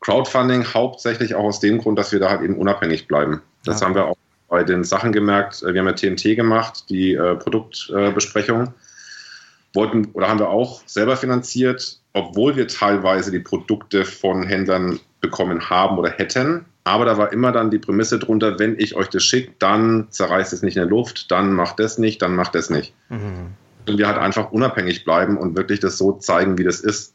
Crowdfunding 0.00 0.74
hauptsächlich 0.74 1.34
auch 1.34 1.44
aus 1.44 1.60
dem 1.60 1.78
Grund, 1.78 1.98
dass 1.98 2.12
wir 2.12 2.20
da 2.20 2.28
halt 2.28 2.42
eben 2.42 2.58
unabhängig 2.58 3.08
bleiben. 3.08 3.40
Das 3.64 3.80
ja. 3.80 3.86
haben 3.86 3.94
wir 3.94 4.04
auch 4.04 4.16
bei 4.50 4.62
den 4.62 4.84
Sachen 4.84 5.12
gemerkt. 5.12 5.62
Wir 5.62 5.80
haben 5.80 5.86
ja 5.86 5.94
TNT 5.94 6.36
gemacht, 6.36 6.84
die 6.90 7.14
äh, 7.14 7.36
Produktbesprechung. 7.36 8.64
Äh, 8.64 8.70
Wollten 9.72 10.10
oder 10.12 10.28
haben 10.28 10.38
wir 10.38 10.50
auch 10.50 10.82
selber 10.84 11.16
finanziert, 11.16 11.98
obwohl 12.12 12.56
wir 12.56 12.68
teilweise 12.68 13.30
die 13.30 13.38
Produkte 13.38 14.04
von 14.04 14.42
Händlern 14.42 15.00
bekommen 15.22 15.70
haben 15.70 15.96
oder 15.96 16.10
hätten. 16.10 16.66
Aber 16.84 17.04
da 17.04 17.18
war 17.18 17.32
immer 17.32 17.52
dann 17.52 17.70
die 17.70 17.78
Prämisse 17.78 18.18
drunter, 18.18 18.58
wenn 18.58 18.78
ich 18.78 18.96
euch 18.96 19.08
das 19.08 19.22
schicke, 19.22 19.52
dann 19.58 20.06
zerreißt 20.10 20.52
es 20.52 20.62
nicht 20.62 20.76
in 20.76 20.82
der 20.82 20.90
Luft, 20.90 21.30
dann 21.30 21.52
macht 21.52 21.78
das 21.78 21.98
nicht, 21.98 22.22
dann 22.22 22.34
macht 22.34 22.54
das 22.54 22.70
nicht. 22.70 22.94
Mhm. 23.08 23.52
Und 23.86 23.98
wir 23.98 24.06
halt 24.06 24.18
einfach 24.18 24.50
unabhängig 24.52 25.04
bleiben 25.04 25.36
und 25.36 25.56
wirklich 25.56 25.80
das 25.80 25.98
so 25.98 26.12
zeigen, 26.12 26.58
wie 26.58 26.64
das 26.64 26.80
ist. 26.80 27.14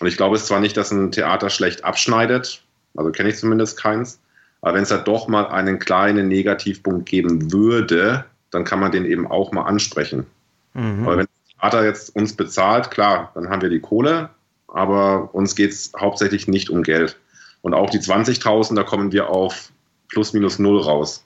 Und 0.00 0.06
ich 0.06 0.16
glaube 0.16 0.36
es 0.36 0.46
zwar 0.46 0.60
nicht, 0.60 0.76
dass 0.76 0.90
ein 0.90 1.12
Theater 1.12 1.50
schlecht 1.50 1.84
abschneidet, 1.84 2.62
also 2.94 3.10
kenne 3.10 3.30
ich 3.30 3.36
zumindest 3.36 3.80
keins, 3.80 4.20
aber 4.60 4.74
wenn 4.74 4.82
es 4.82 4.88
da 4.88 4.98
doch 4.98 5.28
mal 5.28 5.46
einen 5.46 5.78
kleinen 5.78 6.28
Negativpunkt 6.28 7.08
geben 7.08 7.52
würde, 7.52 8.24
dann 8.50 8.64
kann 8.64 8.80
man 8.80 8.92
den 8.92 9.04
eben 9.04 9.26
auch 9.26 9.52
mal 9.52 9.62
ansprechen. 9.62 10.26
Mhm. 10.74 11.06
Aber 11.06 11.18
wenn 11.18 11.26
das 11.26 11.54
Theater 11.60 11.84
jetzt 11.84 12.16
uns 12.16 12.34
bezahlt, 12.34 12.90
klar, 12.90 13.30
dann 13.34 13.48
haben 13.48 13.62
wir 13.62 13.70
die 13.70 13.80
Kohle, 13.80 14.30
aber 14.68 15.34
uns 15.34 15.54
geht 15.54 15.72
es 15.72 15.92
hauptsächlich 15.98 16.48
nicht 16.48 16.70
um 16.70 16.82
Geld. 16.82 17.18
Und 17.62 17.74
auch 17.74 17.90
die 17.90 17.98
20.000, 17.98 18.74
da 18.74 18.82
kommen 18.82 19.12
wir 19.12 19.30
auf 19.30 19.72
plus 20.08 20.32
minus 20.32 20.58
null 20.58 20.80
raus. 20.80 21.24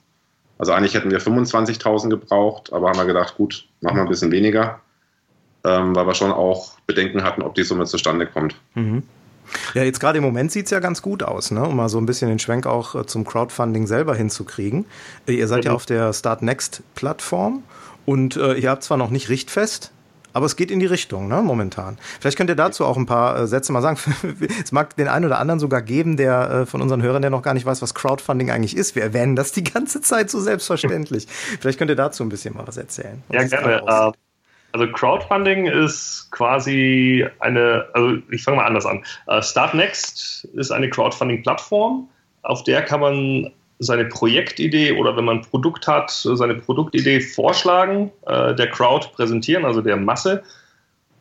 Also 0.59 0.73
eigentlich 0.73 0.95
hätten 0.95 1.11
wir 1.11 1.21
25.000 1.21 2.09
gebraucht, 2.09 2.73
aber 2.73 2.89
haben 2.89 2.99
wir 2.99 3.07
gedacht, 3.07 3.37
gut, 3.37 3.67
machen 3.81 3.97
wir 3.97 4.03
ein 4.03 4.09
bisschen 4.09 4.31
weniger, 4.31 4.81
ähm, 5.65 5.95
weil 5.95 6.07
wir 6.07 6.15
schon 6.15 6.33
auch 6.33 6.73
Bedenken 6.87 7.23
hatten, 7.25 7.43
ob 7.43 7.55
die 7.55 7.65
Summe 7.65 7.85
zustande 7.87 8.27
kommt. 8.27 8.57
Mhm. 8.75 9.03
Ja, 9.75 9.83
jetzt 9.83 10.01
gerade 10.01 10.19
im 10.19 10.25
Moment 10.25 10.53
sieht 10.53 10.67
es 10.67 10.71
ja 10.71 10.81
ganz 10.81 11.03
gut 11.03 11.23
aus, 11.23 11.51
ne? 11.51 11.63
um 11.65 11.77
mal 11.77 11.89
so 11.89 11.99
ein 11.99 12.07
bisschen 12.07 12.29
den 12.29 12.39
Schwenk 12.39 12.67
auch 12.67 12.95
äh, 12.95 13.07
zum 13.07 13.25
Crowdfunding 13.25 13.87
selber 13.87 14.15
hinzukriegen. 14.15 14.87
Äh, 15.27 15.33
ihr 15.33 15.49
seid 15.49 15.65
mhm. 15.65 15.71
ja 15.71 15.73
auf 15.75 15.87
der 15.87 16.13
Start 16.13 16.43
Next 16.43 16.83
Plattform 16.95 17.63
und 18.07 18.37
äh, 18.37 18.55
ihr 18.55 18.71
habt 18.71 18.85
zwar 18.85 18.97
noch 18.97 19.11
nicht 19.11 19.29
richtfest, 19.29 19.91
aber 20.33 20.47
es 20.47 20.57
geht 20.57 20.71
in 20.71 20.81
die 20.81 20.87
Richtung, 20.87 21.29
ne, 21.29 21.43
momentan. 21.43 21.99
Vielleicht 22.21 22.37
könnt 22.37 22.51
ihr 22.51 22.57
dazu 22.57 22.85
auch 22.85 22.97
ein 22.97 23.07
paar 23.07 23.39
äh, 23.39 23.47
Sätze 23.47 23.73
mal 23.73 23.83
sagen. 23.83 23.99
es 24.63 24.73
mag 24.73 24.97
den 24.97 25.09
einen 25.09 25.25
oder 25.25 25.39
anderen 25.39 25.61
sogar 25.61 25.83
geben, 25.83 26.17
der 26.17 26.51
äh, 26.51 26.67
von 26.67 26.83
unseren 26.83 27.03
Hörern, 27.03 27.23
der 27.23 27.31
noch 27.31 27.43
gar 27.43 27.55
nicht 27.55 27.67
weiß, 27.67 27.83
was 27.83 27.95
Crowdfunding 27.95 28.51
eigentlich 28.51 28.77
ist. 28.77 28.95
Wir 28.95 29.03
erwähnen 29.03 29.37
das 29.37 29.53
die 29.53 29.65
ganze 29.65 30.01
Zeit 30.01 30.31
so 30.31 30.41
selbstverständlich. 30.41 31.27
Vielleicht 31.61 31.79
könnt 31.79 31.91
ihr 31.91 31.97
dazu 31.97 32.23
ein 32.23 32.29
bisschen 32.29 32.55
mal 32.55 32.67
was 32.67 32.77
erzählen. 32.77 33.23
Ja, 33.31 33.45
gerne. 33.45 34.13
Also 34.73 34.91
Crowdfunding 34.91 35.67
ist 35.67 36.29
quasi 36.31 37.27
eine, 37.41 37.87
also 37.93 38.17
ich 38.31 38.43
fange 38.43 38.57
mal 38.57 38.67
anders 38.67 38.87
an. 38.87 39.05
Uh, 39.29 39.43
Start 39.43 39.75
Next 39.75 40.45
ist 40.55 40.71
eine 40.71 40.89
Crowdfunding-Plattform, 40.89 42.09
auf 42.43 42.65
der 42.65 42.83
kann 42.83 43.01
man 43.01 43.53
seine 43.83 44.05
Projektidee 44.07 44.93
oder 44.93 45.17
wenn 45.17 45.25
man 45.25 45.39
ein 45.39 45.43
Produkt 45.43 45.87
hat, 45.87 46.11
seine 46.11 46.55
Produktidee 46.55 47.21
vorschlagen, 47.21 48.11
äh, 48.27 48.55
der 48.55 48.71
Crowd 48.71 49.09
präsentieren, 49.15 49.65
also 49.65 49.81
der 49.81 49.97
Masse, 49.97 50.43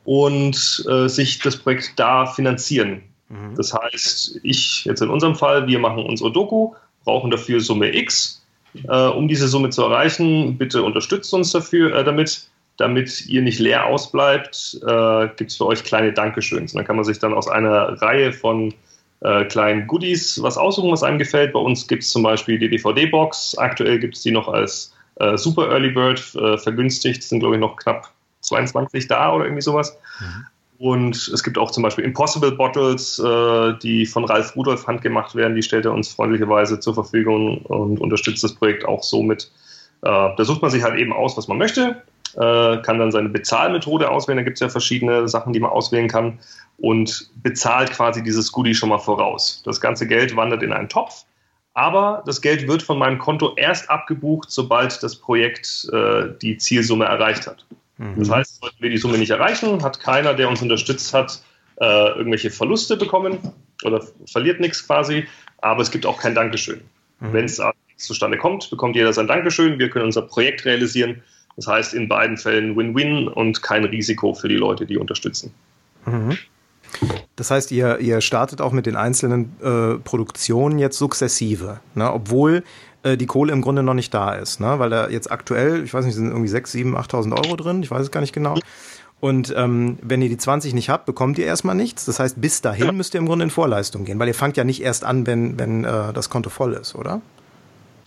und 0.03 0.85
äh, 0.89 1.07
sich 1.07 1.39
das 1.39 1.57
Projekt 1.57 1.93
da 1.97 2.25
finanzieren. 2.25 3.03
Mhm. 3.29 3.55
Das 3.55 3.73
heißt, 3.73 4.39
ich 4.43 4.85
jetzt 4.85 5.01
in 5.01 5.09
unserem 5.09 5.35
Fall, 5.35 5.67
wir 5.67 5.79
machen 5.79 6.03
unsere 6.03 6.31
Doku, 6.31 6.73
brauchen 7.03 7.31
dafür 7.31 7.59
Summe 7.59 7.95
X. 7.95 8.43
Äh, 8.87 9.07
um 9.07 9.27
diese 9.27 9.47
Summe 9.47 9.69
zu 9.69 9.83
erreichen, 9.83 10.57
bitte 10.57 10.81
unterstützt 10.83 11.33
uns 11.33 11.51
dafür 11.51 11.95
äh, 11.95 12.03
damit 12.03 12.47
damit 12.77 13.27
ihr 13.27 13.41
nicht 13.41 13.59
leer 13.59 13.85
ausbleibt, 13.85 14.79
äh, 14.85 15.27
gibt 15.35 15.51
es 15.51 15.57
für 15.57 15.67
euch 15.67 15.83
kleine 15.83 16.13
Dankeschöns. 16.13 16.73
Und 16.73 16.79
dann 16.79 16.85
kann 16.85 16.95
man 16.95 17.05
sich 17.05 17.19
dann 17.19 17.33
aus 17.33 17.47
einer 17.47 18.01
Reihe 18.01 18.33
von 18.33 18.73
äh, 19.21 19.45
kleinen 19.45 19.87
Goodies 19.87 20.41
was 20.41 20.57
aussuchen, 20.57 20.91
was 20.91 21.03
einem 21.03 21.19
gefällt. 21.19 21.53
Bei 21.53 21.59
uns 21.59 21.87
gibt 21.87 22.03
es 22.03 22.09
zum 22.09 22.23
Beispiel 22.23 22.59
die 22.59 22.69
DVD-Box. 22.69 23.57
Aktuell 23.57 23.99
gibt 23.99 24.15
es 24.15 24.23
die 24.23 24.31
noch 24.31 24.47
als 24.47 24.93
äh, 25.15 25.37
Super 25.37 25.69
Early 25.69 25.91
Bird 25.91 26.35
äh, 26.35 26.57
vergünstigt. 26.57 27.21
Es 27.21 27.29
sind, 27.29 27.39
glaube 27.39 27.55
ich, 27.55 27.61
noch 27.61 27.75
knapp 27.77 28.11
22 28.41 29.07
da 29.07 29.33
oder 29.33 29.45
irgendwie 29.45 29.61
sowas. 29.61 29.97
Mhm. 30.19 30.45
Und 30.79 31.15
es 31.27 31.43
gibt 31.43 31.59
auch 31.59 31.69
zum 31.69 31.83
Beispiel 31.83 32.03
Impossible 32.03 32.53
Bottles, 32.53 33.19
äh, 33.19 33.73
die 33.83 34.07
von 34.07 34.25
Ralf 34.25 34.55
Rudolf 34.55 34.87
handgemacht 34.87 35.35
werden. 35.35 35.55
Die 35.55 35.61
stellt 35.61 35.85
er 35.85 35.93
uns 35.93 36.07
freundlicherweise 36.07 36.79
zur 36.79 36.95
Verfügung 36.95 37.59
und 37.65 37.99
unterstützt 37.99 38.43
das 38.43 38.55
Projekt 38.55 38.85
auch 38.85 39.03
so 39.03 39.21
mit. 39.21 39.51
Äh, 40.01 40.29
da 40.35 40.43
sucht 40.43 40.61
man 40.61 40.71
sich 40.71 40.83
halt 40.83 40.99
eben 40.99 41.13
aus, 41.13 41.37
was 41.37 41.47
man 41.47 41.57
möchte 41.57 42.01
äh, 42.35 42.77
kann 42.81 42.99
dann 42.99 43.11
seine 43.11 43.29
Bezahlmethode 43.29 44.09
auswählen. 44.09 44.37
Da 44.37 44.43
gibt 44.43 44.57
es 44.57 44.61
ja 44.61 44.69
verschiedene 44.69 45.27
Sachen, 45.27 45.53
die 45.53 45.59
man 45.59 45.71
auswählen 45.71 46.07
kann 46.07 46.39
und 46.77 47.29
bezahlt 47.41 47.91
quasi 47.91 48.23
dieses 48.23 48.51
Goodie 48.51 48.73
schon 48.73 48.89
mal 48.89 48.99
voraus. 48.99 49.61
Das 49.65 49.81
ganze 49.81 50.07
Geld 50.07 50.35
wandert 50.35 50.63
in 50.63 50.73
einen 50.73 50.89
Topf, 50.89 51.25
aber 51.73 52.23
das 52.25 52.41
Geld 52.41 52.67
wird 52.67 52.83
von 52.83 52.97
meinem 52.97 53.19
Konto 53.19 53.53
erst 53.55 53.89
abgebucht, 53.89 54.51
sobald 54.51 55.01
das 55.03 55.15
Projekt 55.15 55.89
äh, 55.91 56.29
die 56.41 56.57
Zielsumme 56.57 57.05
erreicht 57.05 57.47
hat. 57.47 57.65
Mhm. 57.97 58.15
Das 58.17 58.29
heißt, 58.29 58.61
sollten 58.61 58.81
wir 58.81 58.89
die 58.89 58.97
Summe 58.97 59.17
nicht 59.17 59.31
erreichen, 59.31 59.83
hat 59.83 59.99
keiner, 59.99 60.33
der 60.33 60.49
uns 60.49 60.61
unterstützt 60.61 61.13
hat, 61.13 61.41
äh, 61.79 62.09
irgendwelche 62.17 62.51
Verluste 62.51 62.97
bekommen 62.97 63.39
oder 63.83 64.03
verliert 64.25 64.59
nichts 64.59 64.85
quasi, 64.85 65.27
aber 65.59 65.81
es 65.81 65.91
gibt 65.91 66.05
auch 66.05 66.19
kein 66.19 66.35
Dankeschön. 66.35 66.81
Mhm. 67.19 67.33
Wenn 67.33 67.45
es 67.45 67.59
zustande 68.03 68.37
kommt, 68.37 68.69
bekommt 68.69 68.95
jeder 68.95 69.13
sein 69.13 69.27
Dankeschön, 69.27 69.79
wir 69.79 69.89
können 69.89 70.05
unser 70.05 70.23
Projekt 70.23 70.65
realisieren 70.65 71.21
das 71.55 71.67
heißt, 71.67 71.93
in 71.93 72.07
beiden 72.07 72.37
Fällen 72.37 72.75
Win-Win 72.75 73.27
und 73.27 73.61
kein 73.61 73.85
Risiko 73.85 74.33
für 74.33 74.47
die 74.47 74.55
Leute, 74.55 74.85
die 74.85 74.97
unterstützen. 74.97 75.53
Mhm. 76.05 76.37
Das 77.35 77.51
heißt, 77.51 77.71
ihr, 77.71 77.99
ihr 77.99 78.21
startet 78.21 78.61
auch 78.61 78.71
mit 78.71 78.85
den 78.85 78.95
einzelnen 78.95 79.55
äh, 79.61 79.97
Produktionen 79.99 80.77
jetzt 80.77 80.97
sukzessive, 80.97 81.79
ne? 81.95 82.11
obwohl 82.11 82.63
äh, 83.03 83.15
die 83.15 83.25
Kohle 83.25 83.53
im 83.53 83.61
Grunde 83.61 83.81
noch 83.81 83.93
nicht 83.93 84.13
da 84.13 84.33
ist, 84.33 84.59
ne? 84.59 84.77
weil 84.77 84.89
da 84.89 85.09
jetzt 85.09 85.31
aktuell, 85.31 85.83
ich 85.83 85.93
weiß 85.93 86.05
nicht, 86.05 86.15
sind 86.15 86.27
irgendwie 86.27 86.49
6, 86.49 86.71
7, 86.71 86.97
8.000 86.97 87.45
Euro 87.45 87.55
drin, 87.55 87.81
ich 87.81 87.89
weiß 87.89 88.01
es 88.01 88.11
gar 88.11 88.19
nicht 88.19 88.33
genau. 88.33 88.57
Und 89.21 89.53
ähm, 89.55 89.99
wenn 90.01 90.21
ihr 90.21 90.29
die 90.29 90.37
20 90.37 90.73
nicht 90.73 90.89
habt, 90.89 91.05
bekommt 91.05 91.37
ihr 91.37 91.45
erstmal 91.45 91.75
nichts. 91.75 92.05
Das 92.05 92.19
heißt, 92.19 92.41
bis 92.41 92.61
dahin 92.61 92.87
ja. 92.87 92.91
müsst 92.91 93.13
ihr 93.13 93.19
im 93.19 93.27
Grunde 93.27 93.43
in 93.43 93.51
Vorleistung 93.51 94.03
gehen, 94.03 94.17
weil 94.17 94.27
ihr 94.27 94.33
fangt 94.33 94.57
ja 94.57 94.63
nicht 94.63 94.81
erst 94.81 95.05
an, 95.05 95.27
wenn, 95.27 95.59
wenn 95.59 95.85
äh, 95.85 96.11
das 96.11 96.29
Konto 96.29 96.49
voll 96.49 96.73
ist, 96.73 96.95
oder? 96.95 97.21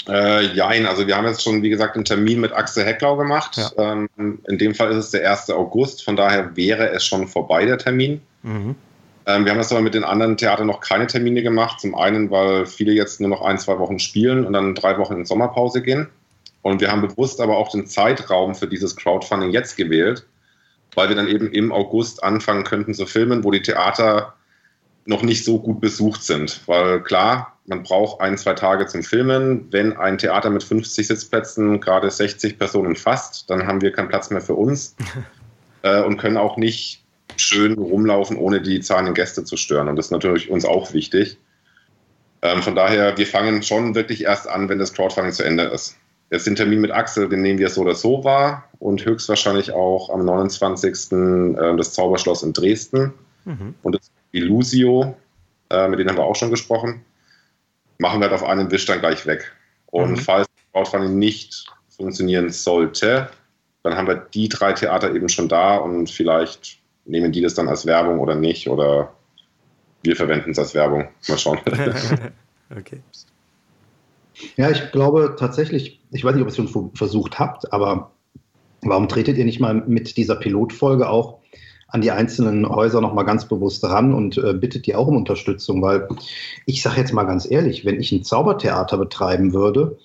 Äh, 0.08 0.46
jein, 0.52 0.86
also 0.86 1.06
wir 1.06 1.16
haben 1.16 1.26
jetzt 1.26 1.42
schon, 1.42 1.62
wie 1.62 1.70
gesagt, 1.70 1.94
einen 1.96 2.04
Termin 2.04 2.40
mit 2.40 2.52
Axel 2.52 2.84
Hecklau 2.84 3.16
gemacht. 3.16 3.56
Ja. 3.56 3.70
Ähm, 3.92 4.08
in 4.16 4.58
dem 4.58 4.74
Fall 4.74 4.90
ist 4.90 4.96
es 4.98 5.10
der 5.12 5.30
1. 5.30 5.50
August, 5.50 6.04
von 6.04 6.16
daher 6.16 6.56
wäre 6.56 6.90
es 6.90 7.04
schon 7.04 7.26
vorbei, 7.26 7.64
der 7.64 7.78
Termin. 7.78 8.20
Mhm. 8.42 8.74
Ähm, 9.26 9.44
wir 9.44 9.52
haben 9.52 9.58
jetzt 9.58 9.72
aber 9.72 9.80
mit 9.80 9.94
den 9.94 10.04
anderen 10.04 10.36
Theatern 10.36 10.66
noch 10.66 10.80
keine 10.80 11.06
Termine 11.06 11.42
gemacht. 11.42 11.80
Zum 11.80 11.94
einen, 11.94 12.30
weil 12.30 12.66
viele 12.66 12.92
jetzt 12.92 13.20
nur 13.20 13.30
noch 13.30 13.40
ein, 13.40 13.58
zwei 13.58 13.78
Wochen 13.78 13.98
spielen 13.98 14.44
und 14.44 14.52
dann 14.52 14.74
drei 14.74 14.98
Wochen 14.98 15.14
in 15.14 15.24
Sommerpause 15.24 15.82
gehen. 15.82 16.08
Und 16.62 16.80
wir 16.80 16.90
haben 16.90 17.02
bewusst 17.02 17.40
aber 17.40 17.56
auch 17.56 17.70
den 17.70 17.86
Zeitraum 17.86 18.54
für 18.54 18.66
dieses 18.66 18.96
Crowdfunding 18.96 19.50
jetzt 19.50 19.76
gewählt, 19.76 20.26
weil 20.94 21.08
wir 21.08 21.16
dann 21.16 21.28
eben 21.28 21.50
im 21.52 21.72
August 21.72 22.22
anfangen 22.22 22.64
könnten 22.64 22.94
zu 22.94 23.06
filmen, 23.06 23.44
wo 23.44 23.50
die 23.50 23.62
Theater 23.62 24.34
noch 25.06 25.22
nicht 25.22 25.44
so 25.44 25.58
gut 25.58 25.80
besucht 25.80 26.22
sind. 26.22 26.60
Weil 26.66 27.02
klar, 27.02 27.53
man 27.66 27.82
braucht 27.82 28.20
ein, 28.20 28.36
zwei 28.36 28.54
Tage 28.54 28.86
zum 28.86 29.02
Filmen. 29.02 29.68
Wenn 29.70 29.96
ein 29.96 30.18
Theater 30.18 30.50
mit 30.50 30.62
50 30.62 31.06
Sitzplätzen 31.06 31.80
gerade 31.80 32.10
60 32.10 32.58
Personen 32.58 32.96
fasst, 32.96 33.48
dann 33.48 33.66
haben 33.66 33.80
wir 33.80 33.92
keinen 33.92 34.08
Platz 34.08 34.30
mehr 34.30 34.42
für 34.42 34.54
uns 34.54 34.96
äh, 35.82 36.02
und 36.02 36.18
können 36.18 36.36
auch 36.36 36.56
nicht 36.56 37.02
schön 37.36 37.74
rumlaufen, 37.74 38.36
ohne 38.36 38.60
die 38.60 38.80
zahlenden 38.80 39.14
Gäste 39.14 39.44
zu 39.44 39.56
stören. 39.56 39.88
Und 39.88 39.96
das 39.96 40.06
ist 40.06 40.12
natürlich 40.12 40.50
uns 40.50 40.64
auch 40.64 40.92
wichtig. 40.92 41.38
Ähm, 42.42 42.62
von 42.62 42.74
daher, 42.74 43.16
wir 43.16 43.26
fangen 43.26 43.62
schon 43.62 43.94
wirklich 43.94 44.24
erst 44.24 44.46
an, 44.48 44.68
wenn 44.68 44.78
das 44.78 44.92
Crowdfunding 44.92 45.32
zu 45.32 45.42
Ende 45.42 45.64
ist. 45.64 45.96
Jetzt 46.30 46.46
den 46.46 46.56
Termin 46.56 46.80
mit 46.80 46.90
Axel, 46.90 47.28
den 47.28 47.42
nehmen 47.42 47.58
wir 47.58 47.70
so 47.70 47.80
oder 47.80 47.94
so 47.94 48.24
wahr 48.24 48.68
und 48.78 49.04
höchstwahrscheinlich 49.04 49.72
auch 49.72 50.10
am 50.10 50.24
29. 50.24 51.12
Äh, 51.12 51.76
das 51.76 51.94
Zauberschloss 51.94 52.42
in 52.42 52.52
Dresden 52.52 53.14
mhm. 53.46 53.74
und 53.82 53.94
das 53.94 54.10
Illusio, 54.32 55.16
äh, 55.70 55.88
mit 55.88 55.98
denen 55.98 56.10
haben 56.10 56.18
wir 56.18 56.24
auch 56.24 56.36
schon 56.36 56.50
gesprochen 56.50 57.02
machen 57.98 58.20
wir 58.20 58.28
halt 58.28 58.34
auf 58.40 58.46
einen 58.46 58.70
Wisch 58.70 58.86
dann 58.86 59.00
gleich 59.00 59.26
weg. 59.26 59.52
Und 59.86 60.12
mhm. 60.12 60.16
falls 60.16 60.48
Crowdfunding 60.72 61.18
nicht 61.18 61.66
funktionieren 61.88 62.50
sollte, 62.50 63.30
dann 63.82 63.96
haben 63.96 64.08
wir 64.08 64.16
die 64.16 64.48
drei 64.48 64.72
Theater 64.72 65.14
eben 65.14 65.28
schon 65.28 65.48
da 65.48 65.76
und 65.76 66.10
vielleicht 66.10 66.78
nehmen 67.04 67.32
die 67.32 67.42
das 67.42 67.54
dann 67.54 67.68
als 67.68 67.86
Werbung 67.86 68.18
oder 68.18 68.34
nicht 68.34 68.68
oder 68.68 69.12
wir 70.02 70.16
verwenden 70.16 70.50
es 70.50 70.58
als 70.58 70.74
Werbung. 70.74 71.08
Mal 71.28 71.38
schauen. 71.38 71.58
okay. 72.76 73.00
Ja, 74.56 74.70
ich 74.70 74.90
glaube 74.90 75.36
tatsächlich, 75.38 76.00
ich 76.10 76.24
weiß 76.24 76.34
nicht, 76.34 76.42
ob 76.42 76.48
ihr 76.48 76.64
es 76.64 76.70
schon 76.70 76.94
versucht 76.94 77.38
habt, 77.38 77.72
aber 77.72 78.10
warum 78.82 79.08
tretet 79.08 79.38
ihr 79.38 79.44
nicht 79.44 79.60
mal 79.60 79.74
mit 79.74 80.16
dieser 80.16 80.36
Pilotfolge 80.36 81.08
auch 81.08 81.38
an 81.94 82.00
die 82.00 82.10
einzelnen 82.10 82.68
Häuser 82.68 83.00
nochmal 83.00 83.24
ganz 83.24 83.46
bewusst 83.46 83.84
ran 83.84 84.14
und 84.14 84.36
äh, 84.36 84.52
bittet 84.52 84.86
die 84.86 84.96
auch 84.96 85.06
um 85.06 85.16
Unterstützung, 85.16 85.80
weil 85.80 86.08
ich 86.66 86.82
sage 86.82 87.00
jetzt 87.00 87.12
mal 87.12 87.22
ganz 87.22 87.48
ehrlich, 87.48 87.84
wenn 87.84 88.00
ich 88.00 88.10
ein 88.10 88.24
Zaubertheater 88.24 88.98
betreiben 88.98 89.52
würde 89.52 89.96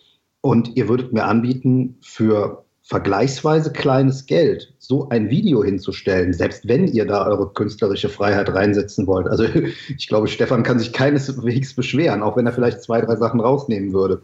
und 0.42 0.78
ihr 0.78 0.88
würdet 0.88 1.14
mir 1.14 1.26
anbieten, 1.26 1.98
für 2.02 2.64
vergleichsweise 2.84 3.74
kleines 3.74 4.28
Geld 4.28 4.72
so 4.78 5.10
ein 5.10 5.32
Video 5.32 5.64
hinzustellen, 5.64 6.32
selbst 6.32 6.68
wenn 6.68 6.88
ihr 6.88 7.08
da 7.08 7.26
eure 7.26 7.50
künstlerische 7.54 8.10
Freiheit 8.10 8.54
reinsetzen 8.54 9.08
wollt. 9.08 9.28
Also 9.28 9.46
ich 9.98 10.08
glaube, 10.08 10.28
Stefan 10.28 10.62
kann 10.62 10.78
sich 10.78 10.94
keineswegs 10.94 11.74
beschweren, 11.74 12.22
auch 12.22 12.38
wenn 12.38 12.46
er 12.46 12.54
vielleicht 12.54 12.84
zwei, 12.84 13.02
drei 13.02 13.16
Sachen 13.16 13.40
rausnehmen 13.40 13.94
würde. 13.94 14.22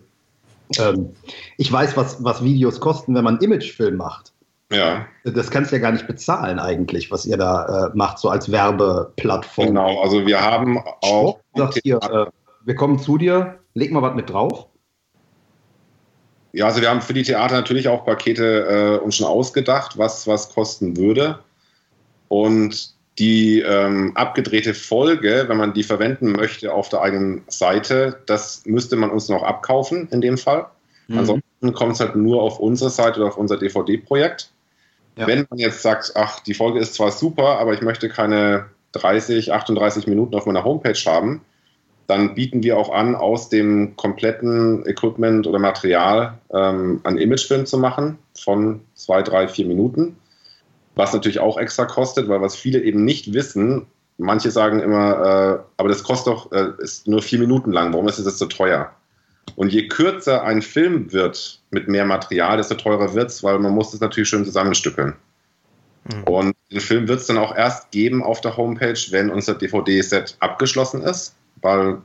Ähm, 0.77 1.09
ich 1.57 1.71
weiß, 1.71 1.97
was, 1.97 2.23
was 2.23 2.43
Videos 2.43 2.79
kosten, 2.79 3.15
wenn 3.15 3.23
man 3.23 3.39
Imagefilm 3.39 3.97
macht. 3.97 4.34
Ja. 4.71 5.05
Das 5.23 5.51
kannst 5.51 5.71
du 5.71 5.75
ja 5.75 5.81
gar 5.81 5.91
nicht 5.91 6.07
bezahlen 6.07 6.59
eigentlich, 6.59 7.11
was 7.11 7.25
ihr 7.25 7.37
da 7.37 7.87
äh, 7.87 7.91
macht, 7.95 8.19
so 8.19 8.29
als 8.29 8.51
Werbeplattform. 8.51 9.67
Genau, 9.67 10.01
also 10.01 10.25
wir 10.25 10.41
haben 10.41 10.79
auch. 11.01 11.39
Sagst 11.55 11.81
ihr, 11.83 11.97
äh, 11.97 12.25
wir 12.65 12.75
kommen 12.75 12.99
zu 12.99 13.17
dir, 13.17 13.59
leg 13.73 13.91
mal 13.91 14.01
was 14.01 14.15
mit 14.15 14.29
drauf. 14.29 14.67
Ja, 16.51 16.65
also 16.67 16.81
wir 16.81 16.89
haben 16.89 17.01
für 17.01 17.13
die 17.13 17.23
Theater 17.23 17.55
natürlich 17.55 17.87
auch 17.89 18.05
Pakete 18.05 18.99
äh, 19.01 19.03
uns 19.03 19.17
schon 19.17 19.27
ausgedacht, 19.27 19.97
was 19.97 20.25
was 20.25 20.53
kosten 20.53 20.97
würde. 20.97 21.39
Und 22.27 22.95
die 23.19 23.61
ähm, 23.61 24.11
abgedrehte 24.15 24.73
Folge, 24.73 25.45
wenn 25.47 25.57
man 25.57 25.73
die 25.73 25.83
verwenden 25.83 26.31
möchte 26.31 26.73
auf 26.73 26.89
der 26.89 27.01
eigenen 27.01 27.43
Seite, 27.47 28.21
das 28.25 28.65
müsste 28.65 28.95
man 28.95 29.09
uns 29.09 29.29
noch 29.29 29.43
abkaufen 29.43 30.07
in 30.09 30.21
dem 30.21 30.37
Fall. 30.37 30.67
Mhm. 31.07 31.19
Ansonsten 31.19 31.73
kommt 31.73 31.93
es 31.93 31.99
halt 31.99 32.15
nur 32.15 32.41
auf 32.41 32.59
unsere 32.59 32.89
Seite 32.89 33.19
oder 33.19 33.29
auf 33.29 33.37
unser 33.37 33.57
DVD-Projekt. 33.57 34.51
Ja. 35.17 35.27
Wenn 35.27 35.45
man 35.49 35.59
jetzt 35.59 35.81
sagt, 35.81 36.13
ach, 36.15 36.39
die 36.41 36.53
Folge 36.53 36.79
ist 36.79 36.95
zwar 36.95 37.11
super, 37.11 37.59
aber 37.59 37.73
ich 37.73 37.81
möchte 37.81 38.09
keine 38.09 38.65
30, 38.93 39.53
38 39.53 40.07
Minuten 40.07 40.35
auf 40.35 40.45
meiner 40.45 40.63
Homepage 40.63 40.99
haben, 41.05 41.41
dann 42.07 42.35
bieten 42.35 42.63
wir 42.63 42.77
auch 42.77 42.91
an, 42.93 43.15
aus 43.15 43.49
dem 43.49 43.95
kompletten 43.95 44.85
Equipment 44.85 45.47
oder 45.47 45.59
Material 45.59 46.37
ähm, 46.53 47.01
einen 47.03 47.17
Imagefilm 47.17 47.65
zu 47.65 47.77
machen 47.77 48.19
von 48.37 48.81
zwei, 48.93 49.23
drei, 49.23 49.47
vier 49.47 49.65
Minuten. 49.65 50.17
Was 50.95 51.13
natürlich 51.13 51.39
auch 51.39 51.57
extra 51.57 51.85
kostet, 51.85 52.27
weil 52.29 52.41
was 52.41 52.55
viele 52.55 52.81
eben 52.81 53.03
nicht 53.03 53.33
wissen, 53.33 53.87
manche 54.17 54.51
sagen 54.51 54.79
immer, 54.79 55.11
äh, 55.11 55.63
aber 55.77 55.89
das 55.89 56.03
kostet 56.03 56.33
doch, 56.33 56.51
äh, 56.51 56.71
ist 56.77 57.07
nur 57.07 57.21
vier 57.21 57.39
Minuten 57.39 57.71
lang, 57.71 57.91
warum 57.91 58.07
ist 58.07 58.23
das 58.23 58.37
so 58.37 58.45
teuer? 58.45 58.91
Und 59.55 59.71
je 59.71 59.87
kürzer 59.87 60.43
ein 60.43 60.61
Film 60.61 61.11
wird 61.13 61.61
mit 61.71 61.87
mehr 61.87 62.05
Material, 62.05 62.57
desto 62.57 62.75
teurer 62.75 63.13
wird 63.13 63.29
es, 63.29 63.43
weil 63.43 63.59
man 63.59 63.73
muss 63.73 63.93
es 63.93 64.01
natürlich 64.01 64.29
schön 64.29 64.45
zusammenstückeln. 64.45 65.13
Mhm. 66.05 66.23
Und 66.23 66.55
den 66.71 66.81
Film 66.81 67.07
wird 67.07 67.21
es 67.21 67.27
dann 67.27 67.37
auch 67.37 67.55
erst 67.55 67.91
geben 67.91 68.23
auf 68.23 68.41
der 68.41 68.57
Homepage, 68.57 68.99
wenn 69.11 69.29
unser 69.29 69.55
DVD-Set 69.55 70.35
abgeschlossen 70.39 71.01
ist 71.01 71.35
weil 71.65 71.97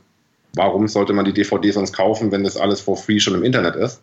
warum 0.55 0.89
sollte 0.89 1.13
man 1.13 1.25
die 1.25 1.33
DVD 1.33 1.71
sonst 1.71 1.93
kaufen, 1.93 2.33
wenn 2.33 2.45
das 2.45 2.57
alles 2.57 2.81
for 2.81 2.97
free 2.97 3.21
schon 3.21 3.35
im 3.35 3.45
Internet 3.45 3.77
ist? 3.77 4.03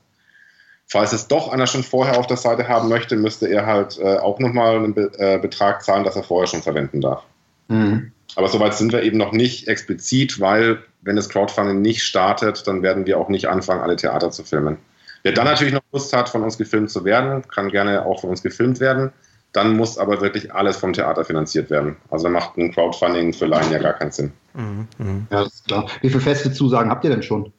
Falls 0.85 1.11
es 1.11 1.27
doch 1.27 1.49
einer 1.49 1.67
schon 1.67 1.83
vorher 1.83 2.17
auf 2.17 2.27
der 2.27 2.37
Seite 2.37 2.67
haben 2.67 2.87
möchte, 2.87 3.17
müsste 3.17 3.47
er 3.47 3.65
halt 3.65 3.99
äh, 3.99 4.17
auch 4.17 4.39
nochmal 4.39 4.77
einen 4.77 4.93
Be 4.93 5.11
äh, 5.17 5.37
Betrag 5.37 5.83
zahlen, 5.83 6.05
dass 6.05 6.15
er 6.15 6.23
vorher 6.23 6.47
schon 6.47 6.61
verwenden 6.61 7.01
darf. 7.01 7.23
Mhm. 7.67 8.13
Aber 8.37 8.49
soweit 8.49 8.75
sind 8.75 8.93
wir 8.93 9.01
eben 9.01 9.17
noch 9.17 9.31
nicht 9.31 9.67
explizit, 9.67 10.39
weil 10.39 10.83
wenn 11.01 11.15
das 11.15 11.27
Crowdfunding 11.27 11.81
nicht 11.81 12.03
startet, 12.03 12.67
dann 12.67 12.83
werden 12.83 13.07
wir 13.07 13.17
auch 13.17 13.29
nicht 13.29 13.49
anfangen, 13.49 13.81
alle 13.81 13.95
Theater 13.95 14.29
zu 14.29 14.43
filmen. 14.43 14.77
Wer 15.23 15.31
dann 15.31 15.45
natürlich 15.45 15.73
noch 15.73 15.81
Lust 15.91 16.15
hat, 16.15 16.29
von 16.29 16.43
uns 16.43 16.55
gefilmt 16.55 16.91
zu 16.91 17.03
werden, 17.03 17.47
kann 17.47 17.69
gerne 17.69 18.05
auch 18.05 18.21
von 18.21 18.29
uns 18.29 18.43
gefilmt 18.43 18.79
werden. 18.79 19.11
Dann 19.53 19.75
muss 19.75 19.97
aber 19.97 20.21
wirklich 20.21 20.53
alles 20.53 20.77
vom 20.77 20.93
Theater 20.93 21.25
finanziert 21.25 21.71
werden. 21.71 21.95
Also 22.11 22.29
macht 22.29 22.57
ein 22.57 22.71
Crowdfunding 22.71 23.33
für 23.33 23.47
Laien 23.47 23.71
ja 23.71 23.79
gar 23.79 23.93
keinen 23.93 24.11
Sinn. 24.11 24.31
Mhm, 24.53 24.87
mhm. 24.99 25.27
Ja, 25.31 25.43
das 25.43 25.55
ist 25.55 25.67
klar. 25.67 25.87
Wie 26.01 26.09
viele 26.09 26.21
feste 26.21 26.51
Zusagen 26.51 26.91
habt 26.91 27.03
ihr 27.05 27.09
denn 27.09 27.23
schon? 27.23 27.51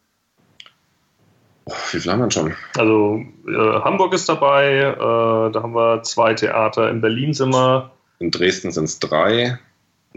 Oh, 1.64 1.73
wie 1.91 1.99
viel 1.99 2.12
haben 2.12 2.21
wir 2.21 2.31
schon? 2.31 2.55
Also 2.77 3.25
äh, 3.49 3.81
Hamburg 3.81 4.14
ist 4.14 4.29
dabei, 4.29 4.75
äh, 4.75 4.97
da 4.97 5.61
haben 5.61 5.75
wir 5.75 6.05
zwei 6.05 6.35
Theater. 6.35 6.88
In 6.88 7.01
Berlin 7.01 7.35
sind 7.35 7.53
wir. 7.53 7.91
In 8.21 8.31
Dresden 8.31 8.71
sind 8.71 8.85
es 8.85 9.01
drei. 9.01 9.59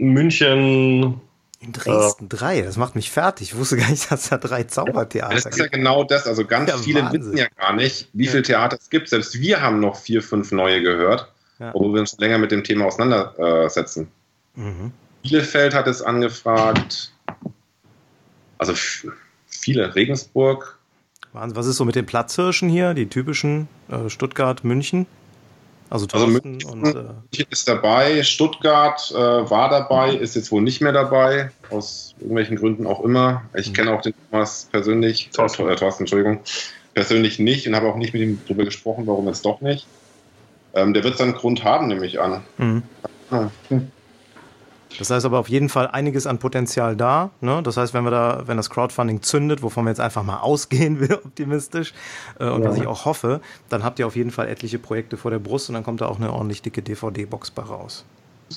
München. 0.08 1.20
In 1.60 1.72
Dresden 1.72 2.24
äh, 2.24 2.28
drei, 2.28 2.62
das 2.62 2.76
macht 2.76 2.96
mich 2.96 3.10
fertig. 3.10 3.52
Ich 3.52 3.56
wusste 3.56 3.76
gar 3.76 3.88
nicht, 3.88 4.10
dass 4.10 4.28
da 4.30 4.38
drei 4.38 4.64
Zaubertheater 4.64 5.34
gibt. 5.34 5.46
Das 5.46 5.52
ist 5.52 5.58
ja 5.58 5.68
genau 5.68 6.02
das. 6.02 6.26
Also 6.26 6.44
ganz 6.44 6.70
ja, 6.70 6.76
viele 6.76 7.02
Wahnsinn. 7.02 7.20
wissen 7.20 7.36
ja 7.36 7.46
gar 7.56 7.72
nicht, 7.72 8.08
wie 8.12 8.26
viele 8.26 8.42
Theater 8.42 8.76
es 8.80 8.90
gibt. 8.90 9.08
Selbst 9.08 9.40
wir 9.40 9.60
haben 9.60 9.78
noch 9.78 9.96
vier, 9.96 10.22
fünf 10.22 10.50
neue 10.50 10.82
gehört 10.82 11.32
ja. 11.62 11.72
wo 11.74 11.92
wir 11.92 12.00
uns 12.00 12.18
länger 12.18 12.38
mit 12.38 12.50
dem 12.50 12.64
Thema 12.64 12.86
auseinandersetzen. 12.86 14.08
Mhm. 14.54 14.92
Bielefeld 15.22 15.74
hat 15.74 15.86
es 15.86 16.02
angefragt, 16.02 17.12
also 18.58 18.74
viele, 19.46 19.94
Regensburg. 19.94 20.78
Was 21.32 21.66
ist 21.66 21.76
so 21.76 21.84
mit 21.84 21.94
den 21.94 22.04
Platzhirschen 22.04 22.68
hier, 22.68 22.92
die 22.94 23.08
typischen 23.08 23.68
äh, 23.88 24.10
Stuttgart, 24.10 24.64
München? 24.64 25.06
Also, 25.92 26.06
also 26.10 26.26
München 26.26 26.64
und, 26.70 26.96
äh, 26.96 27.44
ist 27.50 27.68
dabei, 27.68 28.22
Stuttgart 28.22 29.10
äh, 29.10 29.14
war 29.14 29.68
dabei, 29.68 30.14
ist 30.14 30.34
jetzt 30.34 30.50
wohl 30.50 30.62
nicht 30.62 30.80
mehr 30.80 30.92
dabei, 30.92 31.50
aus 31.68 32.14
irgendwelchen 32.18 32.56
Gründen 32.56 32.86
auch 32.86 33.04
immer. 33.04 33.42
Ich 33.54 33.68
mhm. 33.68 33.72
kenne 33.74 33.92
auch 33.92 34.00
den 34.00 34.14
Thomas 34.30 34.68
persönlich, 34.72 35.28
Thorsten, 35.34 35.68
äh, 35.68 35.76
Thorsten, 35.76 36.04
Entschuldigung, 36.04 36.40
persönlich 36.94 37.38
nicht 37.38 37.68
und 37.68 37.76
habe 37.76 37.88
auch 37.88 37.96
nicht 37.96 38.14
mit 38.14 38.22
ihm 38.22 38.40
darüber 38.46 38.64
gesprochen, 38.64 39.06
warum 39.06 39.26
jetzt 39.26 39.44
doch 39.44 39.60
nicht. 39.60 39.86
Ähm, 40.72 40.94
der 40.94 41.04
wird 41.04 41.18
seinen 41.18 41.34
Grund 41.34 41.62
haben, 41.62 41.88
nehme 41.88 42.06
ich 42.06 42.18
an. 42.18 42.42
Mhm. 42.56 42.82
Ja. 43.30 43.50
Das 44.98 45.10
heißt 45.10 45.24
aber 45.26 45.38
auf 45.38 45.48
jeden 45.48 45.68
Fall 45.68 45.88
einiges 45.88 46.26
an 46.26 46.38
Potenzial 46.38 46.96
da. 46.96 47.30
Ne? 47.40 47.62
Das 47.62 47.76
heißt, 47.76 47.94
wenn 47.94 48.04
wir 48.04 48.10
da, 48.10 48.42
wenn 48.46 48.56
das 48.56 48.70
Crowdfunding 48.70 49.22
zündet, 49.22 49.62
wovon 49.62 49.84
wir 49.84 49.90
jetzt 49.90 50.00
einfach 50.00 50.22
mal 50.22 50.38
ausgehen 50.40 51.00
will, 51.00 51.14
optimistisch, 51.14 51.92
äh, 52.38 52.44
und 52.44 52.62
ja. 52.62 52.70
was 52.70 52.76
ich 52.76 52.86
auch 52.86 53.04
hoffe, 53.04 53.40
dann 53.68 53.82
habt 53.82 53.98
ihr 53.98 54.06
auf 54.06 54.16
jeden 54.16 54.30
Fall 54.30 54.48
etliche 54.48 54.78
Projekte 54.78 55.16
vor 55.16 55.30
der 55.30 55.38
Brust 55.38 55.68
und 55.68 55.74
dann 55.74 55.84
kommt 55.84 56.00
da 56.00 56.06
auch 56.06 56.18
eine 56.18 56.32
ordentlich 56.32 56.62
dicke 56.62 56.82
DVD-Box 56.82 57.50
bei 57.50 57.62
raus. 57.62 58.04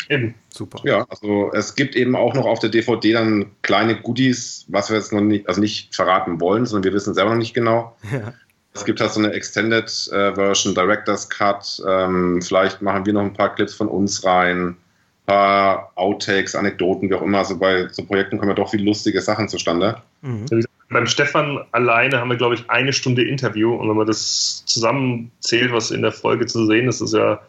Eben. 0.10 0.36
Super. 0.50 0.82
Ja, 0.84 1.06
also 1.10 1.52
es 1.54 1.76
gibt 1.76 1.96
eben 1.96 2.16
auch 2.16 2.34
noch 2.34 2.46
auf 2.46 2.60
der 2.60 2.70
DVD 2.70 3.14
dann 3.14 3.46
kleine 3.62 3.96
Goodies, 4.02 4.66
was 4.68 4.90
wir 4.90 4.98
jetzt 4.98 5.14
noch 5.14 5.22
nicht, 5.22 5.48
also 5.48 5.62
nicht 5.62 5.96
verraten 5.96 6.42
wollen, 6.42 6.66
sondern 6.66 6.84
wir 6.84 6.94
wissen 6.94 7.14
selber 7.14 7.32
noch 7.32 7.38
nicht 7.38 7.54
genau. 7.54 7.96
Ja. 8.12 8.34
Es 8.74 8.84
gibt 8.84 9.00
halt 9.00 9.12
so 9.12 9.22
eine 9.22 9.32
Extended 9.32 9.86
äh, 10.12 10.36
Version, 10.36 10.76
Director's 10.76 11.30
Cut. 11.30 11.82
Ähm, 11.88 12.42
vielleicht 12.42 12.82
machen 12.82 13.06
wir 13.06 13.14
noch 13.14 13.22
ein 13.22 13.32
paar 13.32 13.56
Clips 13.56 13.74
von 13.74 13.88
uns 13.88 14.26
rein, 14.26 14.68
ein 14.68 14.78
paar 15.26 15.92
Outtakes, 15.96 16.56
Anekdoten, 16.56 17.10
wie 17.10 17.16
auch 17.16 17.22
immer. 17.22 17.40
Also 17.40 17.58
bei 17.58 17.88
so 17.90 18.04
Projekten 18.06 18.38
kommen 18.38 18.50
ja 18.50 18.56
doch 18.56 18.70
viele 18.70 18.84
lustige 18.84 19.22
Sachen 19.22 19.48
zustande. 19.48 19.98
Mhm. 20.22 20.46
Beim 20.90 21.08
Stefan 21.08 21.66
alleine 21.72 22.20
haben 22.20 22.30
wir, 22.30 22.38
glaube 22.38 22.56
ich, 22.56 22.70
eine 22.70 22.94
Stunde 22.94 23.28
Interview. 23.28 23.74
Und 23.74 23.90
wenn 23.90 23.98
man 23.98 24.08
das 24.08 24.64
zusammenzählt, 24.66 25.72
was 25.72 25.92
in 25.92 26.02
der 26.02 26.12
Folge 26.12 26.46
zu 26.46 26.66
sehen 26.68 26.88
ist, 26.88 27.02
ist 27.02 27.14
ja 27.14 27.40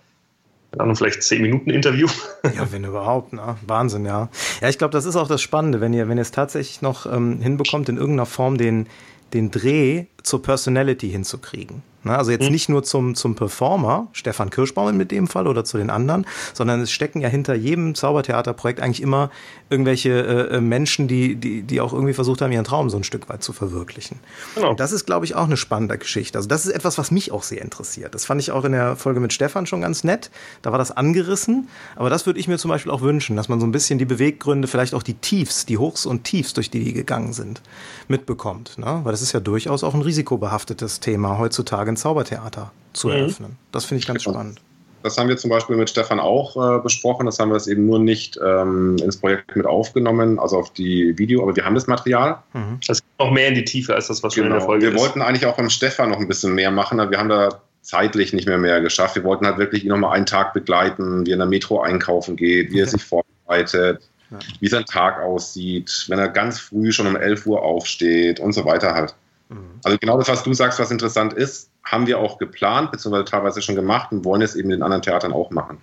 dann 0.73 0.97
vielleicht 0.97 1.23
zehn 1.23 1.43
Minuten 1.43 1.71
Interview. 1.71 2.09
Ja, 2.57 2.71
wenn 2.71 2.85
überhaupt, 2.85 3.33
ne? 3.33 3.57
Wahnsinn, 3.67 4.07
ja. 4.07 4.29
Ja, 4.61 4.69
ich 4.69 4.79
glaube, 4.79 4.93
das 4.93 5.05
ist 5.05 5.17
auch 5.17 5.29
das 5.29 5.43
Spannende, 5.43 5.81
wenn 5.81 5.93
ihr, 5.93 6.09
wenn 6.09 6.17
ihr 6.17 6.23
es 6.23 6.31
tatsächlich 6.31 6.81
noch 6.81 7.07
ähm, 7.13 7.41
hinbekommt, 7.41 7.89
in 7.89 7.97
irgendeiner 7.97 8.27
Form 8.27 8.57
den, 8.57 8.87
den 9.35 9.51
Dreh 9.51 10.07
zur 10.23 10.43
Personality 10.43 11.11
hinzukriegen. 11.11 11.83
Ne? 12.07 12.17
Also 12.17 12.31
jetzt 12.31 12.47
mhm. 12.47 12.53
nicht 12.53 12.69
nur 12.69 12.83
zum, 12.83 13.15
zum 13.15 13.35
Performer, 13.35 14.09
Stefan 14.13 14.51
Kirschbaum 14.51 14.97
mit 14.97 15.11
dem 15.11 15.27
Fall 15.27 15.47
oder 15.47 15.65
zu 15.65 15.77
den 15.77 15.91
anderen, 15.91 16.27
sondern 16.55 16.81
es 16.81 16.91
stecken 16.91 17.21
ja 17.21 17.29
hinter 17.29 17.55
jedem 17.55 17.95
Zaubertheaterprojekt 17.95 18.81
eigentlich 18.81 19.03
immer 19.03 19.31
irgendwelche 19.69 20.11
äh, 20.11 20.57
äh, 20.57 20.61
Menschen, 20.61 21.09
die, 21.09 21.35
die, 21.37 21.63
die 21.63 21.81
auch 21.81 21.93
irgendwie 21.93 22.13
versucht 22.13 22.41
haben, 22.41 22.53
ihren 22.53 22.65
Traum 22.65 22.89
so 22.89 22.97
ein 22.97 23.05
Stück 23.05 23.29
weit 23.29 23.43
zu 23.43 23.53
verwirklichen. 23.53 24.21
Genau. 24.55 24.71
Und 24.71 24.81
das 24.81 24.93
ist, 24.93 25.07
glaube 25.07 25.25
ich, 25.25 25.35
auch 25.35 25.45
eine 25.45 25.57
spannende 25.57 25.99
Geschichte. 25.99 26.39
Also 26.39 26.49
das 26.49 26.67
ist 26.67 26.73
etwas, 26.73 26.99
was 26.99 27.11
mich 27.11 27.33
auch 27.33 27.43
sehr 27.43 27.63
interessiert. 27.63 28.15
Das 28.15 28.25
fand 28.25 28.41
ich 28.41 28.53
auch 28.53 28.65
in 28.65 28.73
der 28.73 28.95
Folge 28.95 29.19
mit 29.19 29.33
Stefan 29.33 29.67
schon 29.67 29.81
ganz 29.81 30.05
nett. 30.05 30.31
Da 30.63 30.71
war 30.71 30.79
das 30.79 30.93
angerissen. 30.93 31.69
Aber 31.97 32.11
das 32.11 32.27
würde 32.27 32.39
ich 32.39 32.47
mir 32.47 32.59
zum 32.59 32.69
Beispiel 32.69 32.93
auch 32.93 33.01
wünschen, 33.01 33.35
dass 33.35 33.49
man 33.49 33.59
so 33.59 33.67
ein 33.67 33.73
bisschen 33.73 33.99
die 33.99 34.05
Beweggründe, 34.05 34.69
vielleicht 34.69 34.95
auch 34.95 35.03
die 35.03 35.15
Tiefs, 35.15 35.67
die 35.67 35.79
Hochs 35.79 36.07
und 36.07 36.23
Tiefs, 36.23 36.55
durch 36.55 36.71
die 36.71 36.85
die 36.85 36.93
gegangen 36.93 37.33
sind, 37.33 37.61
mitbekommt. 38.07 38.79
Ne? 38.79 39.01
Weil 39.03 39.11
das 39.11 39.23
ist 39.23 39.33
ja 39.33 39.41
durchaus 39.41 39.83
auch 39.83 39.95
ein 39.95 40.03
risikobehaftetes 40.03 41.01
Thema 41.01 41.39
heutzutage 41.39 41.96
ein 41.97 41.99
Zaubertheater 41.99 42.73
zu 42.93 43.09
mhm. 43.09 43.15
eröffnen. 43.15 43.59
Das 43.73 43.85
finde 43.85 44.01
ich 44.01 44.07
ganz 44.07 44.23
genau. 44.23 44.37
spannend. 44.37 44.61
Das 45.03 45.19
haben 45.19 45.29
wir 45.29 45.37
zum 45.37 45.51
Beispiel 45.51 45.77
mit 45.77 45.89
Stefan 45.89 46.19
auch 46.19 46.57
äh, 46.57 46.81
besprochen. 46.81 47.27
Das 47.27 47.39
haben 47.39 47.51
wir 47.51 47.57
jetzt 47.57 47.69
eben 47.69 47.87
nur 47.87 48.01
nicht 48.01 48.41
ähm, 48.45 48.97
ins 49.01 49.19
Projekt 49.19 49.55
mit 49.55 49.65
aufgenommen, 49.65 50.41
also 50.41 50.59
auf 50.59 50.73
die 50.73 51.17
Video, 51.17 51.43
aber 51.43 51.55
wir 51.55 51.65
haben 51.65 51.77
das 51.77 51.87
Material. 51.87 52.43
Mhm. 52.55 52.81
Das 52.87 53.03
geht 53.03 53.11
auch 53.19 53.31
mehr 53.31 53.49
in 53.49 53.55
die 53.55 53.65
Tiefe 53.65 53.95
als 53.95 54.09
das, 54.09 54.23
was 54.25 54.35
genau. 54.35 54.47
schon 54.47 54.53
in 54.53 54.59
der 54.59 54.67
Folge 54.67 54.83
wir 54.83 54.89
ist. 54.89 54.95
Wir 54.97 55.01
wollten 55.01 55.23
eigentlich 55.23 55.47
auch 55.47 55.57
beim 55.57 55.71
Stefan 55.71 56.11
noch 56.11 56.19
ein 56.19 56.27
bisschen 56.27 56.55
mehr 56.55 56.73
machen, 56.73 56.99
aber 56.99 57.13
wir 57.13 57.19
haben 57.19 57.29
da 57.29 57.63
zeitlich 57.83 58.33
nicht 58.33 58.49
mehr 58.49 58.59
mehr 58.59 58.81
geschafft. 58.81 59.15
Wir 59.15 59.23
wollten 59.23 59.47
halt 59.47 59.59
wirklich 59.59 59.85
ihn 59.85 59.91
nochmal 59.91 60.17
einen 60.17 60.27
Tag 60.27 60.53
begleiten, 60.53 61.25
wie 61.25 61.31
er 61.31 61.35
in 61.35 61.39
der 61.39 61.47
Metro 61.47 61.81
einkaufen 61.81 62.35
geht, 62.35 62.73
wie 62.73 62.81
er 62.81 62.89
sich 62.89 63.05
vorbereitet, 63.05 64.03
ja. 64.33 64.39
wie 64.59 64.69
sein 64.69 64.87
Tag 64.87 65.21
aussieht, 65.21 66.07
wenn 66.09 66.19
er 66.19 66.29
ganz 66.29 66.59
früh 66.59 66.91
schon 66.91 67.07
um 67.07 67.15
11 67.15 67.47
Uhr 67.47 67.63
aufsteht 67.63 68.41
und 68.41 68.55
so 68.55 68.65
weiter 68.65 68.95
halt. 68.95 69.15
Mhm. 69.49 69.81
Also 69.85 69.99
genau 69.99 70.19
das, 70.19 70.29
was 70.29 70.43
du 70.43 70.53
sagst, 70.55 70.79
was 70.79 70.91
interessant 70.91 71.33
ist, 71.33 71.71
haben 71.85 72.07
wir 72.07 72.19
auch 72.19 72.39
geplant, 72.39 72.91
beziehungsweise 72.91 73.25
teilweise 73.25 73.63
schon 73.63 73.77
gemacht 73.77 74.13
und 74.13 74.25
wollen 74.25 74.43
es 74.43 74.55
eben 74.57 74.71
in 74.71 74.79
den 74.79 74.83
anderen 74.83 75.03
Theatern 75.03 75.33
auch 75.33 75.51
machen. 75.51 75.81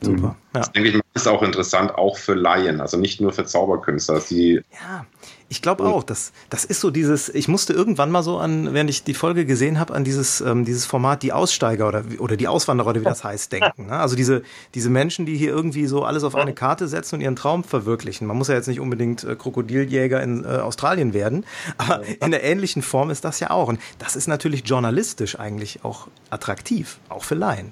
Super. 0.00 0.18
Mhm. 0.18 0.24
Ja. 0.24 0.60
Das 0.60 0.72
denke 0.72 0.88
ich, 0.90 1.00
ist 1.14 1.28
auch 1.28 1.42
interessant, 1.42 1.94
auch 1.94 2.18
für 2.18 2.34
Laien, 2.34 2.80
also 2.80 2.98
nicht 2.98 3.20
nur 3.20 3.32
für 3.32 3.44
Zauberkünstler. 3.44 4.20
Die 4.28 4.62
ja, 4.72 5.06
ich 5.48 5.62
glaube 5.62 5.84
auch. 5.84 6.02
Das, 6.02 6.32
das 6.50 6.64
ist 6.64 6.80
so 6.80 6.90
dieses, 6.90 7.28
ich 7.28 7.46
musste 7.46 7.72
irgendwann 7.72 8.10
mal 8.10 8.22
so 8.22 8.38
an, 8.38 8.74
während 8.74 8.90
ich 8.90 9.04
die 9.04 9.14
Folge 9.14 9.46
gesehen 9.46 9.78
habe, 9.78 9.94
an 9.94 10.02
dieses, 10.02 10.40
ähm, 10.40 10.64
dieses 10.64 10.86
Format 10.86 11.22
Die 11.22 11.32
Aussteiger 11.32 11.86
oder, 11.86 12.04
oder 12.18 12.36
die 12.36 12.48
Auswanderer 12.48 12.90
oder 12.90 13.00
wie 13.00 13.04
das 13.04 13.22
heißt, 13.22 13.52
denken. 13.52 13.86
Ne? 13.86 13.96
Also 13.96 14.16
diese, 14.16 14.42
diese 14.74 14.90
Menschen, 14.90 15.24
die 15.24 15.36
hier 15.36 15.50
irgendwie 15.50 15.86
so 15.86 16.04
alles 16.04 16.24
auf 16.24 16.34
eine 16.34 16.52
Karte 16.52 16.88
setzen 16.88 17.16
und 17.16 17.20
ihren 17.20 17.36
Traum 17.36 17.62
verwirklichen. 17.62 18.26
Man 18.26 18.36
muss 18.36 18.48
ja 18.48 18.54
jetzt 18.54 18.66
nicht 18.66 18.80
unbedingt 18.80 19.22
äh, 19.24 19.36
Krokodiljäger 19.36 20.20
in 20.22 20.44
äh, 20.44 20.48
Australien 20.48 21.14
werden, 21.14 21.46
aber 21.78 22.04
in 22.04 22.22
einer 22.22 22.42
ähnlichen 22.42 22.82
Form 22.82 23.10
ist 23.10 23.24
das 23.24 23.38
ja 23.38 23.50
auch. 23.50 23.68
Und 23.68 23.80
das 23.98 24.16
ist 24.16 24.26
natürlich 24.26 24.66
journalistisch 24.66 25.38
eigentlich 25.38 25.84
auch 25.84 26.08
attraktiv, 26.30 26.98
auch 27.08 27.24
für 27.24 27.36
Laien. 27.36 27.70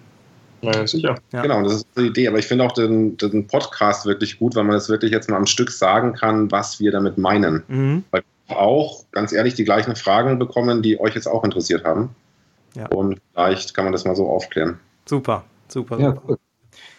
Ja, 0.72 0.86
sicher. 0.86 1.16
Ja. 1.32 1.42
Genau, 1.42 1.62
das 1.62 1.74
ist 1.74 1.86
die 1.96 2.06
Idee. 2.06 2.28
Aber 2.28 2.38
ich 2.38 2.46
finde 2.46 2.64
auch 2.64 2.72
den, 2.72 3.16
den 3.16 3.46
Podcast 3.46 4.06
wirklich 4.06 4.38
gut, 4.38 4.54
weil 4.54 4.64
man 4.64 4.74
das 4.74 4.88
wirklich 4.88 5.12
jetzt 5.12 5.28
mal 5.28 5.36
am 5.36 5.46
Stück 5.46 5.70
sagen 5.70 6.14
kann, 6.14 6.50
was 6.50 6.80
wir 6.80 6.92
damit 6.92 7.18
meinen. 7.18 7.62
Mhm. 7.68 8.04
Weil 8.10 8.22
wir 8.46 8.58
auch, 8.58 9.04
ganz 9.12 9.32
ehrlich, 9.32 9.54
die 9.54 9.64
gleichen 9.64 9.96
Fragen 9.96 10.38
bekommen, 10.38 10.82
die 10.82 11.00
euch 11.00 11.14
jetzt 11.14 11.26
auch 11.26 11.44
interessiert 11.44 11.84
haben. 11.84 12.10
Ja. 12.74 12.86
Und 12.86 13.20
vielleicht 13.32 13.74
kann 13.74 13.84
man 13.84 13.92
das 13.92 14.04
mal 14.04 14.16
so 14.16 14.28
aufklären. 14.28 14.78
Super, 15.06 15.44
super. 15.68 15.98
Ja, 15.98 16.16
cool. 16.26 16.38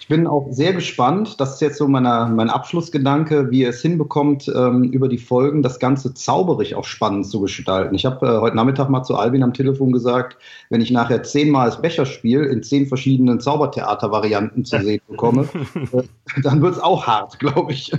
Ich 0.06 0.10
bin 0.10 0.28
auch 0.28 0.46
sehr 0.52 0.72
gespannt, 0.74 1.42
das 1.42 1.56
ist 1.56 1.62
jetzt 1.62 1.80
so 1.80 1.88
meine, 1.88 2.32
mein 2.32 2.52
Abschlussgedanke, 2.52 3.50
wie 3.50 3.62
ihr 3.62 3.70
es 3.70 3.82
hinbekommt, 3.82 4.48
ähm, 4.56 4.84
über 4.84 5.08
die 5.08 5.18
Folgen 5.18 5.64
das 5.64 5.80
Ganze 5.80 6.14
zauberig 6.14 6.76
auch 6.76 6.86
spannend 6.86 7.26
zu 7.26 7.42
gestalten. 7.42 7.96
Ich 7.96 8.06
habe 8.06 8.24
äh, 8.24 8.40
heute 8.40 8.56
Nachmittag 8.56 8.88
mal 8.92 9.02
zu 9.02 9.16
Albin 9.16 9.42
am 9.42 9.56
Telefon 9.56 9.92
gesagt, 9.92 10.38
wenn 10.70 10.80
ich 10.80 10.92
nachher 10.92 11.24
zehnmal 11.24 11.66
das 11.66 11.82
Becherspiel 11.82 12.44
in 12.44 12.62
zehn 12.62 12.86
verschiedenen 12.86 13.40
Zaubertheater-Varianten 13.40 14.64
zu 14.64 14.80
sehen 14.80 15.02
bekomme, 15.08 15.50
äh, 15.92 16.04
dann 16.44 16.62
wird 16.62 16.76
es 16.76 16.84
auch 16.84 17.08
hart, 17.08 17.40
glaube 17.40 17.72
ich. 17.72 17.92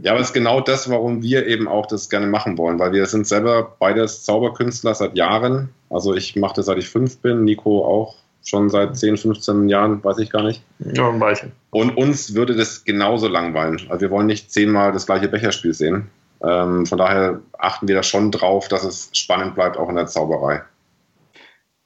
Ja, 0.00 0.12
aber 0.12 0.20
es 0.20 0.28
ist 0.28 0.32
genau 0.32 0.62
das, 0.62 0.88
warum 0.88 1.22
wir 1.22 1.46
eben 1.46 1.68
auch 1.68 1.84
das 1.84 2.08
gerne 2.08 2.26
machen 2.26 2.56
wollen, 2.56 2.78
weil 2.78 2.92
wir 2.92 3.04
sind 3.04 3.26
selber 3.26 3.76
beides 3.78 4.22
Zauberkünstler 4.22 4.94
seit 4.94 5.14
Jahren. 5.14 5.68
Also 5.90 6.14
ich 6.14 6.36
mache 6.36 6.54
das 6.56 6.64
seit 6.64 6.78
ich 6.78 6.88
fünf 6.88 7.18
bin, 7.18 7.44
Nico 7.44 7.84
auch 7.84 8.14
schon 8.48 8.70
seit 8.70 8.96
10, 8.96 9.16
15 9.16 9.68
Jahren, 9.68 10.02
weiß 10.02 10.18
ich 10.18 10.30
gar 10.30 10.42
nicht. 10.42 10.62
Ja, 10.78 11.08
ein 11.08 11.20
Weilchen. 11.20 11.52
Und 11.70 11.96
uns 11.96 12.34
würde 12.34 12.56
das 12.56 12.84
genauso 12.84 13.28
langweilen. 13.28 13.80
Also 13.88 14.00
wir 14.00 14.10
wollen 14.10 14.26
nicht 14.26 14.50
zehnmal 14.50 14.92
das 14.92 15.06
gleiche 15.06 15.28
Becherspiel 15.28 15.74
sehen. 15.74 16.08
Ähm, 16.42 16.86
von 16.86 16.98
daher 16.98 17.40
achten 17.58 17.88
wir 17.88 17.96
da 17.96 18.02
schon 18.02 18.30
drauf, 18.30 18.68
dass 18.68 18.84
es 18.84 19.10
spannend 19.12 19.54
bleibt, 19.54 19.76
auch 19.76 19.88
in 19.88 19.96
der 19.96 20.06
Zauberei. 20.06 20.62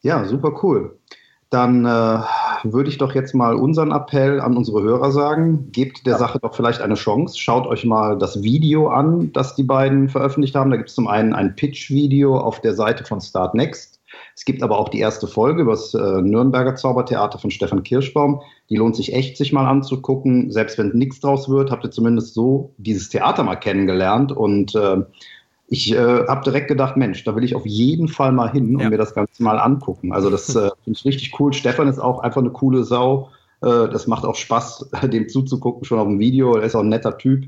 Ja, 0.03 0.25
super 0.25 0.53
cool. 0.62 0.98
Dann 1.51 1.85
äh, 1.85 2.18
würde 2.64 2.88
ich 2.88 2.96
doch 2.96 3.14
jetzt 3.14 3.35
mal 3.35 3.57
unseren 3.57 3.92
Appell 3.92 4.40
an 4.40 4.57
unsere 4.57 4.83
Hörer 4.83 5.11
sagen. 5.12 5.70
Gebt 5.70 6.07
der 6.07 6.16
Sache 6.16 6.38
doch 6.38 6.55
vielleicht 6.55 6.81
eine 6.81 6.94
Chance. 6.94 7.38
Schaut 7.38 7.66
euch 7.66 7.85
mal 7.85 8.16
das 8.16 8.42
Video 8.42 8.88
an, 8.88 9.33
das 9.33 9.55
die 9.55 9.62
beiden 9.62 10.09
veröffentlicht 10.09 10.55
haben. 10.55 10.70
Da 10.70 10.77
gibt 10.77 10.88
es 10.88 10.94
zum 10.94 11.09
einen 11.09 11.35
ein 11.35 11.55
Pitch-Video 11.55 12.38
auf 12.38 12.61
der 12.61 12.75
Seite 12.75 13.05
von 13.05 13.20
Start 13.20 13.55
Next. 13.55 13.91
Es 14.35 14.44
gibt 14.44 14.62
aber 14.62 14.79
auch 14.79 14.88
die 14.88 15.01
erste 15.01 15.27
Folge 15.27 15.62
über 15.62 15.72
das 15.72 15.94
äh, 15.94 16.22
Nürnberger 16.22 16.75
Zaubertheater 16.75 17.38
von 17.38 17.51
Stefan 17.51 17.83
Kirschbaum. 17.83 18.40
Die 18.70 18.77
lohnt 18.77 18.96
sich 18.96 19.12
echt, 19.12 19.37
sich 19.37 19.53
mal 19.53 19.68
anzugucken. 19.68 20.51
Selbst 20.51 20.79
wenn 20.79 20.90
nichts 20.90 21.20
draus 21.20 21.48
wird, 21.48 21.70
habt 21.70 21.85
ihr 21.85 21.90
zumindest 21.90 22.35
so 22.35 22.75
dieses 22.79 23.09
Theater 23.09 23.42
mal 23.42 23.57
kennengelernt. 23.57 24.33
Und 24.33 24.75
äh, 24.75 25.03
ich 25.68 25.92
äh, 25.92 26.27
habe 26.27 26.44
direkt 26.44 26.68
gedacht, 26.68 26.96
Mensch, 26.96 27.25
da 27.25 27.37
will 27.37 27.44
ich 27.44 27.55
auf 27.55 27.66
jeden 27.66 28.09
Fall 28.09 28.33
mal 28.33 28.51
hin 28.51 28.75
und 28.75 28.83
ja. 28.83 28.90
mir 28.90 28.98
das 28.98 29.14
Ganze 29.14 29.42
mal 29.42 29.59
angucken. 29.59 30.12
Also 30.12 30.31
das 30.31 30.55
äh, 30.55 30.70
finde 30.85 30.98
ich 30.98 31.05
richtig 31.05 31.38
cool. 31.40 31.53
Stefan 31.53 31.88
ist 31.88 31.98
auch 31.98 32.20
einfach 32.20 32.40
eine 32.40 32.51
coole 32.51 32.85
Sau. 32.85 33.31
Äh, 33.61 33.88
das 33.88 34.07
macht 34.07 34.25
auch 34.25 34.35
Spaß, 34.35 34.90
dem 35.12 35.29
zuzugucken, 35.29 35.85
schon 35.85 35.98
auf 35.98 36.09
dem 36.09 36.18
Video. 36.18 36.57
Er 36.57 36.64
ist 36.64 36.75
auch 36.75 36.83
ein 36.83 36.88
netter 36.88 37.18
Typ. 37.18 37.44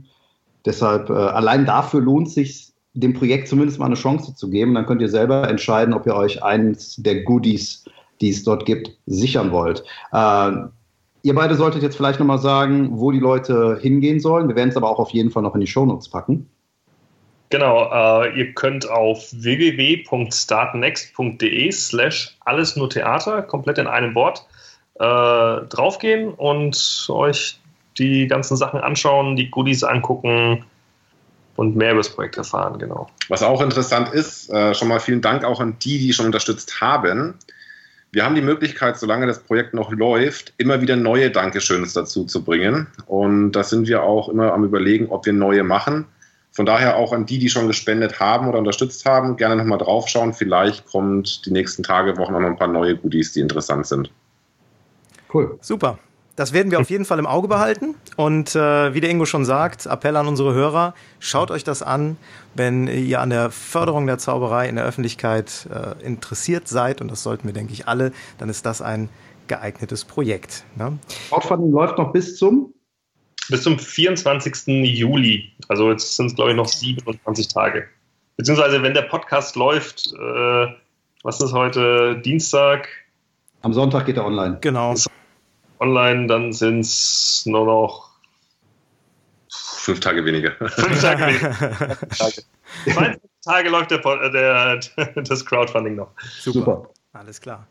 Deshalb, 0.65 1.11
äh, 1.11 1.13
allein 1.13 1.67
dafür 1.67 2.01
lohnt 2.01 2.31
sich 2.31 2.74
dem 2.95 3.13
Projekt 3.13 3.49
zumindest 3.49 3.79
mal 3.79 3.85
eine 3.87 3.97
Chance 3.97 4.35
zu 4.35 4.49
geben. 4.49 4.75
Dann 4.75 4.87
könnt 4.87 5.03
ihr 5.03 5.09
selber 5.09 5.49
entscheiden, 5.49 5.95
ob 5.95 6.07
ihr 6.07 6.15
euch 6.15 6.43
eines 6.43 6.97
der 6.97 7.23
Goodies, 7.25 7.85
die 8.21 8.31
es 8.31 8.45
dort 8.45 8.65
gibt, 8.65 8.97
sichern 9.07 9.53
wollt. 9.53 9.85
Äh, 10.13 10.53
ihr 11.23 11.35
beide 11.35 11.57
solltet 11.57 11.83
jetzt 11.83 11.97
vielleicht 11.97 12.21
nochmal 12.21 12.39
sagen, 12.39 12.91
wo 12.93 13.11
die 13.11 13.19
Leute 13.19 13.79
hingehen 13.81 14.21
sollen. 14.21 14.49
Wir 14.49 14.57
werden 14.57 14.71
es 14.71 14.77
aber 14.77 14.91
auch 14.91 15.01
auf 15.01 15.11
jeden 15.11 15.31
Fall 15.31 15.43
noch 15.43 15.55
in 15.55 15.61
die 15.61 15.67
Shownotes 15.67 16.09
packen. 16.09 16.49
Genau, 17.51 17.91
äh, 17.93 18.39
ihr 18.39 18.55
könnt 18.55 18.89
auf 18.89 19.31
www.startnext.de 19.33 21.71
slash 21.73 22.39
alles 22.45 22.77
nur 22.77 22.89
Theater, 22.91 23.43
komplett 23.43 23.79
in 23.79 23.87
einem 23.87 24.15
Wort, 24.15 24.47
äh, 24.95 25.67
draufgehen 25.69 26.35
und 26.35 27.07
euch 27.11 27.59
die 27.99 28.27
ganzen 28.27 28.57
Sachen 28.57 28.81
anschauen, 28.81 29.37
die 29.37 29.51
Goodies 29.51 29.85
angucken, 29.85 30.65
und 31.57 31.77
mehr 31.77 31.93
über 31.93 32.01
das 32.01 32.11
Projekt 32.11 32.37
erfahren, 32.37 32.79
genau. 32.79 33.09
Was 33.29 33.43
auch 33.43 33.61
interessant 33.61 34.13
ist, 34.13 34.51
äh, 34.51 34.75
schon 34.75 34.89
mal 34.89 35.01
vielen 35.01 35.21
Dank 35.21 35.45
auch 35.45 35.61
an 35.61 35.77
die, 35.81 35.99
die 35.99 36.13
schon 36.13 36.27
unterstützt 36.27 36.81
haben. 36.81 37.35
Wir 38.13 38.25
haben 38.25 38.35
die 38.35 38.43
Möglichkeit, 38.43 38.97
solange 38.97 39.27
das 39.27 39.41
Projekt 39.41 39.75
noch 39.75 39.91
läuft, 39.91 40.53
immer 40.57 40.81
wieder 40.81 40.97
neue 40.97 41.31
Dankeschöns 41.31 41.95
dazu 41.95 42.25
zu 42.25 42.45
bringen. 42.45 42.87
Und 43.07 43.53
da 43.53 43.65
sind 43.65 43.89
wir 43.89 44.03
auch 44.05 44.29
immer 44.29 44.53
am 44.53 44.65
Überlegen, 44.65 45.09
ob 45.09 45.27
wir 45.27 45.33
neue 45.33 45.65
machen. 45.65 46.07
Von 46.53 46.67
daher 46.67 46.97
auch 46.97 47.13
an 47.13 47.27
die, 47.27 47.41
die 47.41 47.49
schon 47.49 47.67
gespendet 47.67 48.21
haben 48.21 48.49
oder 48.49 48.59
unterstützt 48.59 49.05
haben, 49.05 49.37
gerne 49.37 49.57
nochmal 49.57 49.79
draufschauen. 49.79 50.33
Vielleicht 50.33 50.87
kommt 50.87 51.45
die 51.47 51.51
nächsten 51.51 51.83
Tage, 51.83 52.17
Wochen 52.17 52.35
auch 52.37 52.41
noch 52.41 52.49
ein 52.49 52.57
paar 52.57 52.69
neue 52.69 52.97
Goodies, 52.97 53.33
die 53.33 53.41
interessant 53.41 53.89
sind. 53.89 54.13
Cool. 55.33 55.59
Super. 55.61 55.99
Das 56.37 56.53
werden 56.53 56.73
wir 56.73 56.81
auf 56.81 56.91
jeden 56.91 57.05
Fall 57.05 57.21
im 57.21 57.27
Auge 57.27 57.47
behalten. 57.47 57.95
Und 58.17 58.57
äh, 58.57 58.93
wie 58.93 59.01
der 59.01 59.09
Ingo 59.11 59.25
schon 59.25 59.45
sagt, 59.45 59.87
Appell 59.87 60.17
an 60.17 60.27
unsere 60.27 60.53
Hörer, 60.53 60.95
schaut 61.21 61.53
euch 61.53 61.63
das 61.63 61.83
an, 61.83 62.17
wenn 62.55 62.89
ihr 62.89 63.21
an 63.21 63.31
der 63.31 63.51
Förderung 63.51 64.07
der 64.07 64.19
Zauberei 64.19 64.69
in 64.69 64.75
der 64.75 64.85
Öffentlichkeit 64.85 65.69
äh, 65.73 66.05
interessiert 66.05 66.67
seid. 66.67 67.01
Und 67.01 67.11
das 67.11 67.23
sollten 67.23 67.47
wir, 67.47 67.55
denke 67.55 67.73
ich, 67.73 67.87
alle. 67.87 68.13
Dann 68.39 68.49
ist 68.49 68.67
das 68.67 68.83
ein 68.83 69.11
geeignetes 69.47 70.05
Projekt. 70.05 70.65
Ne? 70.75 70.99
Crowdfunding 71.29 71.71
läuft 71.71 71.99
noch 71.99 72.13
bis 72.13 72.37
zum? 72.37 72.75
Bis 73.49 73.63
zum 73.63 73.79
24. 73.79 74.67
Juli. 74.67 75.53
Also 75.69 75.91
jetzt 75.91 76.17
sind 76.17 76.27
es, 76.27 76.35
glaube 76.35 76.51
ich, 76.51 76.57
noch 76.57 76.67
27 76.67 77.47
Tage. 77.49 77.87
Beziehungsweise, 78.37 78.83
wenn 78.83 78.95
der 78.95 79.03
Podcast 79.03 79.55
läuft, 79.55 80.13
äh, 80.13 80.67
was 81.23 81.41
ist 81.41 81.53
heute? 81.53 82.21
Dienstag? 82.25 82.89
Am 83.63 83.73
Sonntag 83.73 84.07
geht 84.07 84.17
er 84.17 84.27
online. 84.27 84.59
Genau 84.61 84.95
online, 85.85 86.27
dann 86.27 86.53
sind 86.53 86.81
es 86.81 87.43
nur 87.47 87.67
noch 87.67 88.11
fünf 89.51 90.01
Tage 90.01 90.25
weniger. 90.25 90.53
Fünf 90.53 91.01
Tage 91.01 91.27
weniger. 91.27 91.97
Tage. 92.09 93.19
Tage 93.45 93.69
läuft 93.69 93.91
der, 93.91 94.01
der, 94.31 94.81
das 95.23 95.45
Crowdfunding 95.45 95.97
noch. 95.97 96.11
Super. 96.41 96.59
Super. 96.59 96.91
Alles 97.13 97.41
klar. 97.41 97.67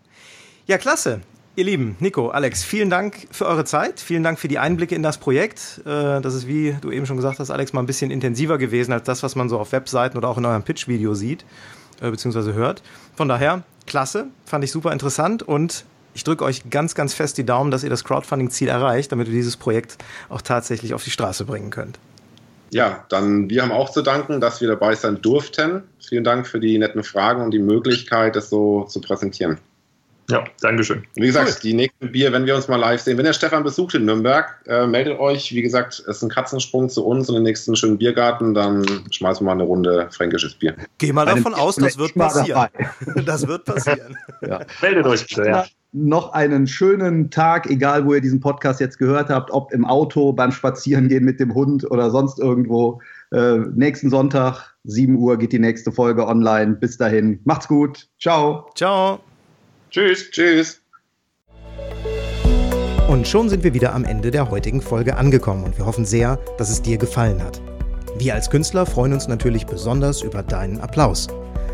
Ja, 0.67 0.77
klasse. 0.77 1.21
Ihr 1.55 1.65
Lieben, 1.65 1.95
Nico, 1.99 2.29
Alex, 2.29 2.63
vielen 2.63 2.89
Dank 2.89 3.27
für 3.29 3.45
eure 3.45 3.63
Zeit. 3.63 3.99
Vielen 3.99 4.23
Dank 4.23 4.39
für 4.39 4.47
die 4.47 4.57
Einblicke 4.57 4.95
in 4.95 5.03
das 5.03 5.19
Projekt. 5.19 5.81
Äh, 5.85 6.19
das 6.21 6.33
ist, 6.33 6.47
wie 6.47 6.75
du 6.81 6.89
eben 6.89 7.05
schon 7.05 7.17
gesagt 7.17 7.37
hast, 7.37 7.51
Alex, 7.51 7.73
mal 7.73 7.81
ein 7.81 7.85
bisschen 7.85 8.09
intensiver 8.09 8.57
gewesen 8.57 8.91
als 8.91 9.03
das, 9.03 9.21
was 9.21 9.35
man 9.35 9.49
so 9.49 9.59
auf 9.59 9.71
Webseiten 9.71 10.17
oder 10.17 10.29
auch 10.29 10.37
in 10.37 10.45
eurem 10.45 10.63
Pitch-Video 10.63 11.13
sieht, 11.13 11.45
äh, 12.01 12.09
beziehungsweise 12.09 12.53
hört. 12.53 12.81
Von 13.15 13.27
daher, 13.27 13.63
klasse, 13.85 14.27
fand 14.45 14.63
ich 14.63 14.71
super 14.71 14.91
interessant 14.91 15.43
und 15.43 15.85
ich 16.13 16.23
drücke 16.23 16.43
euch 16.43 16.69
ganz, 16.69 16.95
ganz 16.95 17.13
fest 17.13 17.37
die 17.37 17.45
Daumen, 17.45 17.71
dass 17.71 17.83
ihr 17.83 17.89
das 17.89 18.03
Crowdfunding-Ziel 18.03 18.67
erreicht, 18.67 19.11
damit 19.11 19.27
ihr 19.27 19.33
dieses 19.33 19.57
Projekt 19.57 19.97
auch 20.29 20.41
tatsächlich 20.41 20.93
auf 20.93 21.03
die 21.03 21.11
Straße 21.11 21.45
bringen 21.45 21.69
könnt. 21.69 21.99
Ja, 22.69 23.05
dann 23.09 23.49
wir 23.49 23.61
haben 23.61 23.71
auch 23.71 23.91
zu 23.91 24.01
danken, 24.01 24.41
dass 24.41 24.59
wir 24.59 24.67
dabei 24.67 24.95
sein 24.95 25.21
durften. 25.21 25.83
Vielen 25.99 26.23
Dank 26.23 26.47
für 26.47 26.59
die 26.59 26.77
netten 26.77 27.03
Fragen 27.03 27.43
und 27.43 27.51
die 27.51 27.59
Möglichkeit, 27.59 28.35
das 28.35 28.49
so 28.49 28.83
zu 28.85 28.99
präsentieren. 28.99 29.59
Ja, 30.29 30.45
Dankeschön. 30.61 31.03
Wie 31.15 31.27
gesagt, 31.27 31.49
cool. 31.49 31.59
die 31.61 31.73
nächsten 31.73 32.11
Bier, 32.11 32.31
wenn 32.31 32.45
wir 32.45 32.55
uns 32.55 32.69
mal 32.69 32.77
live 32.77 33.01
sehen. 33.01 33.17
Wenn 33.17 33.25
der 33.25 33.33
Stefan 33.33 33.63
besucht 33.63 33.93
in 33.93 34.05
Nürnberg, 34.05 34.57
äh, 34.67 34.87
meldet 34.87 35.19
euch. 35.19 35.53
Wie 35.53 35.61
gesagt, 35.61 35.95
es 35.99 36.07
ist 36.07 36.23
ein 36.23 36.29
Katzensprung 36.29 36.89
zu 36.89 37.05
uns 37.05 37.27
und 37.27 37.35
den 37.35 37.43
nächsten 37.43 37.75
schönen 37.75 37.97
Biergarten. 37.97 38.53
Dann 38.53 38.85
schmeißen 39.11 39.45
wir 39.45 39.47
mal 39.47 39.51
eine 39.51 39.63
Runde 39.63 40.07
fränkisches 40.11 40.55
Bier. 40.55 40.75
Geh 40.97 41.11
mal 41.11 41.25
davon 41.25 41.53
aus, 41.53 41.75
das 41.75 41.97
wird 41.97 42.15
passieren. 42.15 42.69
Das 43.25 43.45
wird 43.47 43.65
passieren. 43.65 44.17
Ja. 44.41 44.61
Meldet 44.81 45.05
euch 45.05 45.27
bitte, 45.27 45.45
ja 45.45 45.65
noch 45.93 46.33
einen 46.33 46.67
schönen 46.67 47.29
Tag, 47.29 47.69
egal 47.69 48.05
wo 48.05 48.13
ihr 48.13 48.21
diesen 48.21 48.39
Podcast 48.39 48.79
jetzt 48.79 48.97
gehört 48.97 49.29
habt, 49.29 49.51
ob 49.51 49.71
im 49.71 49.85
Auto, 49.85 50.33
beim 50.33 50.51
Spazierengehen 50.51 51.23
mit 51.23 51.39
dem 51.39 51.53
Hund 51.53 51.89
oder 51.89 52.09
sonst 52.09 52.39
irgendwo. 52.39 52.99
Äh, 53.31 53.59
nächsten 53.75 54.09
Sonntag, 54.09 54.75
7 54.83 55.15
Uhr, 55.15 55.37
geht 55.37 55.53
die 55.53 55.59
nächste 55.59 55.91
Folge 55.91 56.27
online. 56.27 56.73
Bis 56.73 56.97
dahin, 56.97 57.39
macht's 57.45 57.67
gut. 57.67 58.07
Ciao. 58.19 58.69
Ciao. 58.75 59.19
Tschüss. 59.91 60.31
Tschüss. 60.31 60.81
Und 63.07 63.27
schon 63.27 63.47
sind 63.49 63.63
wir 63.63 63.75
wieder 63.75 63.93
am 63.93 64.05
Ende 64.05 64.31
der 64.31 64.49
heutigen 64.49 64.81
Folge 64.81 65.17
angekommen 65.17 65.63
und 65.63 65.77
wir 65.77 65.85
hoffen 65.85 66.05
sehr, 66.05 66.39
dass 66.57 66.71
es 66.71 66.81
dir 66.81 66.97
gefallen 66.97 67.43
hat. 67.43 67.61
Wir 68.17 68.33
als 68.33 68.49
Künstler 68.49 68.85
freuen 68.85 69.13
uns 69.13 69.27
natürlich 69.27 69.65
besonders 69.67 70.23
über 70.23 70.41
deinen 70.41 70.79
Applaus. 70.79 71.27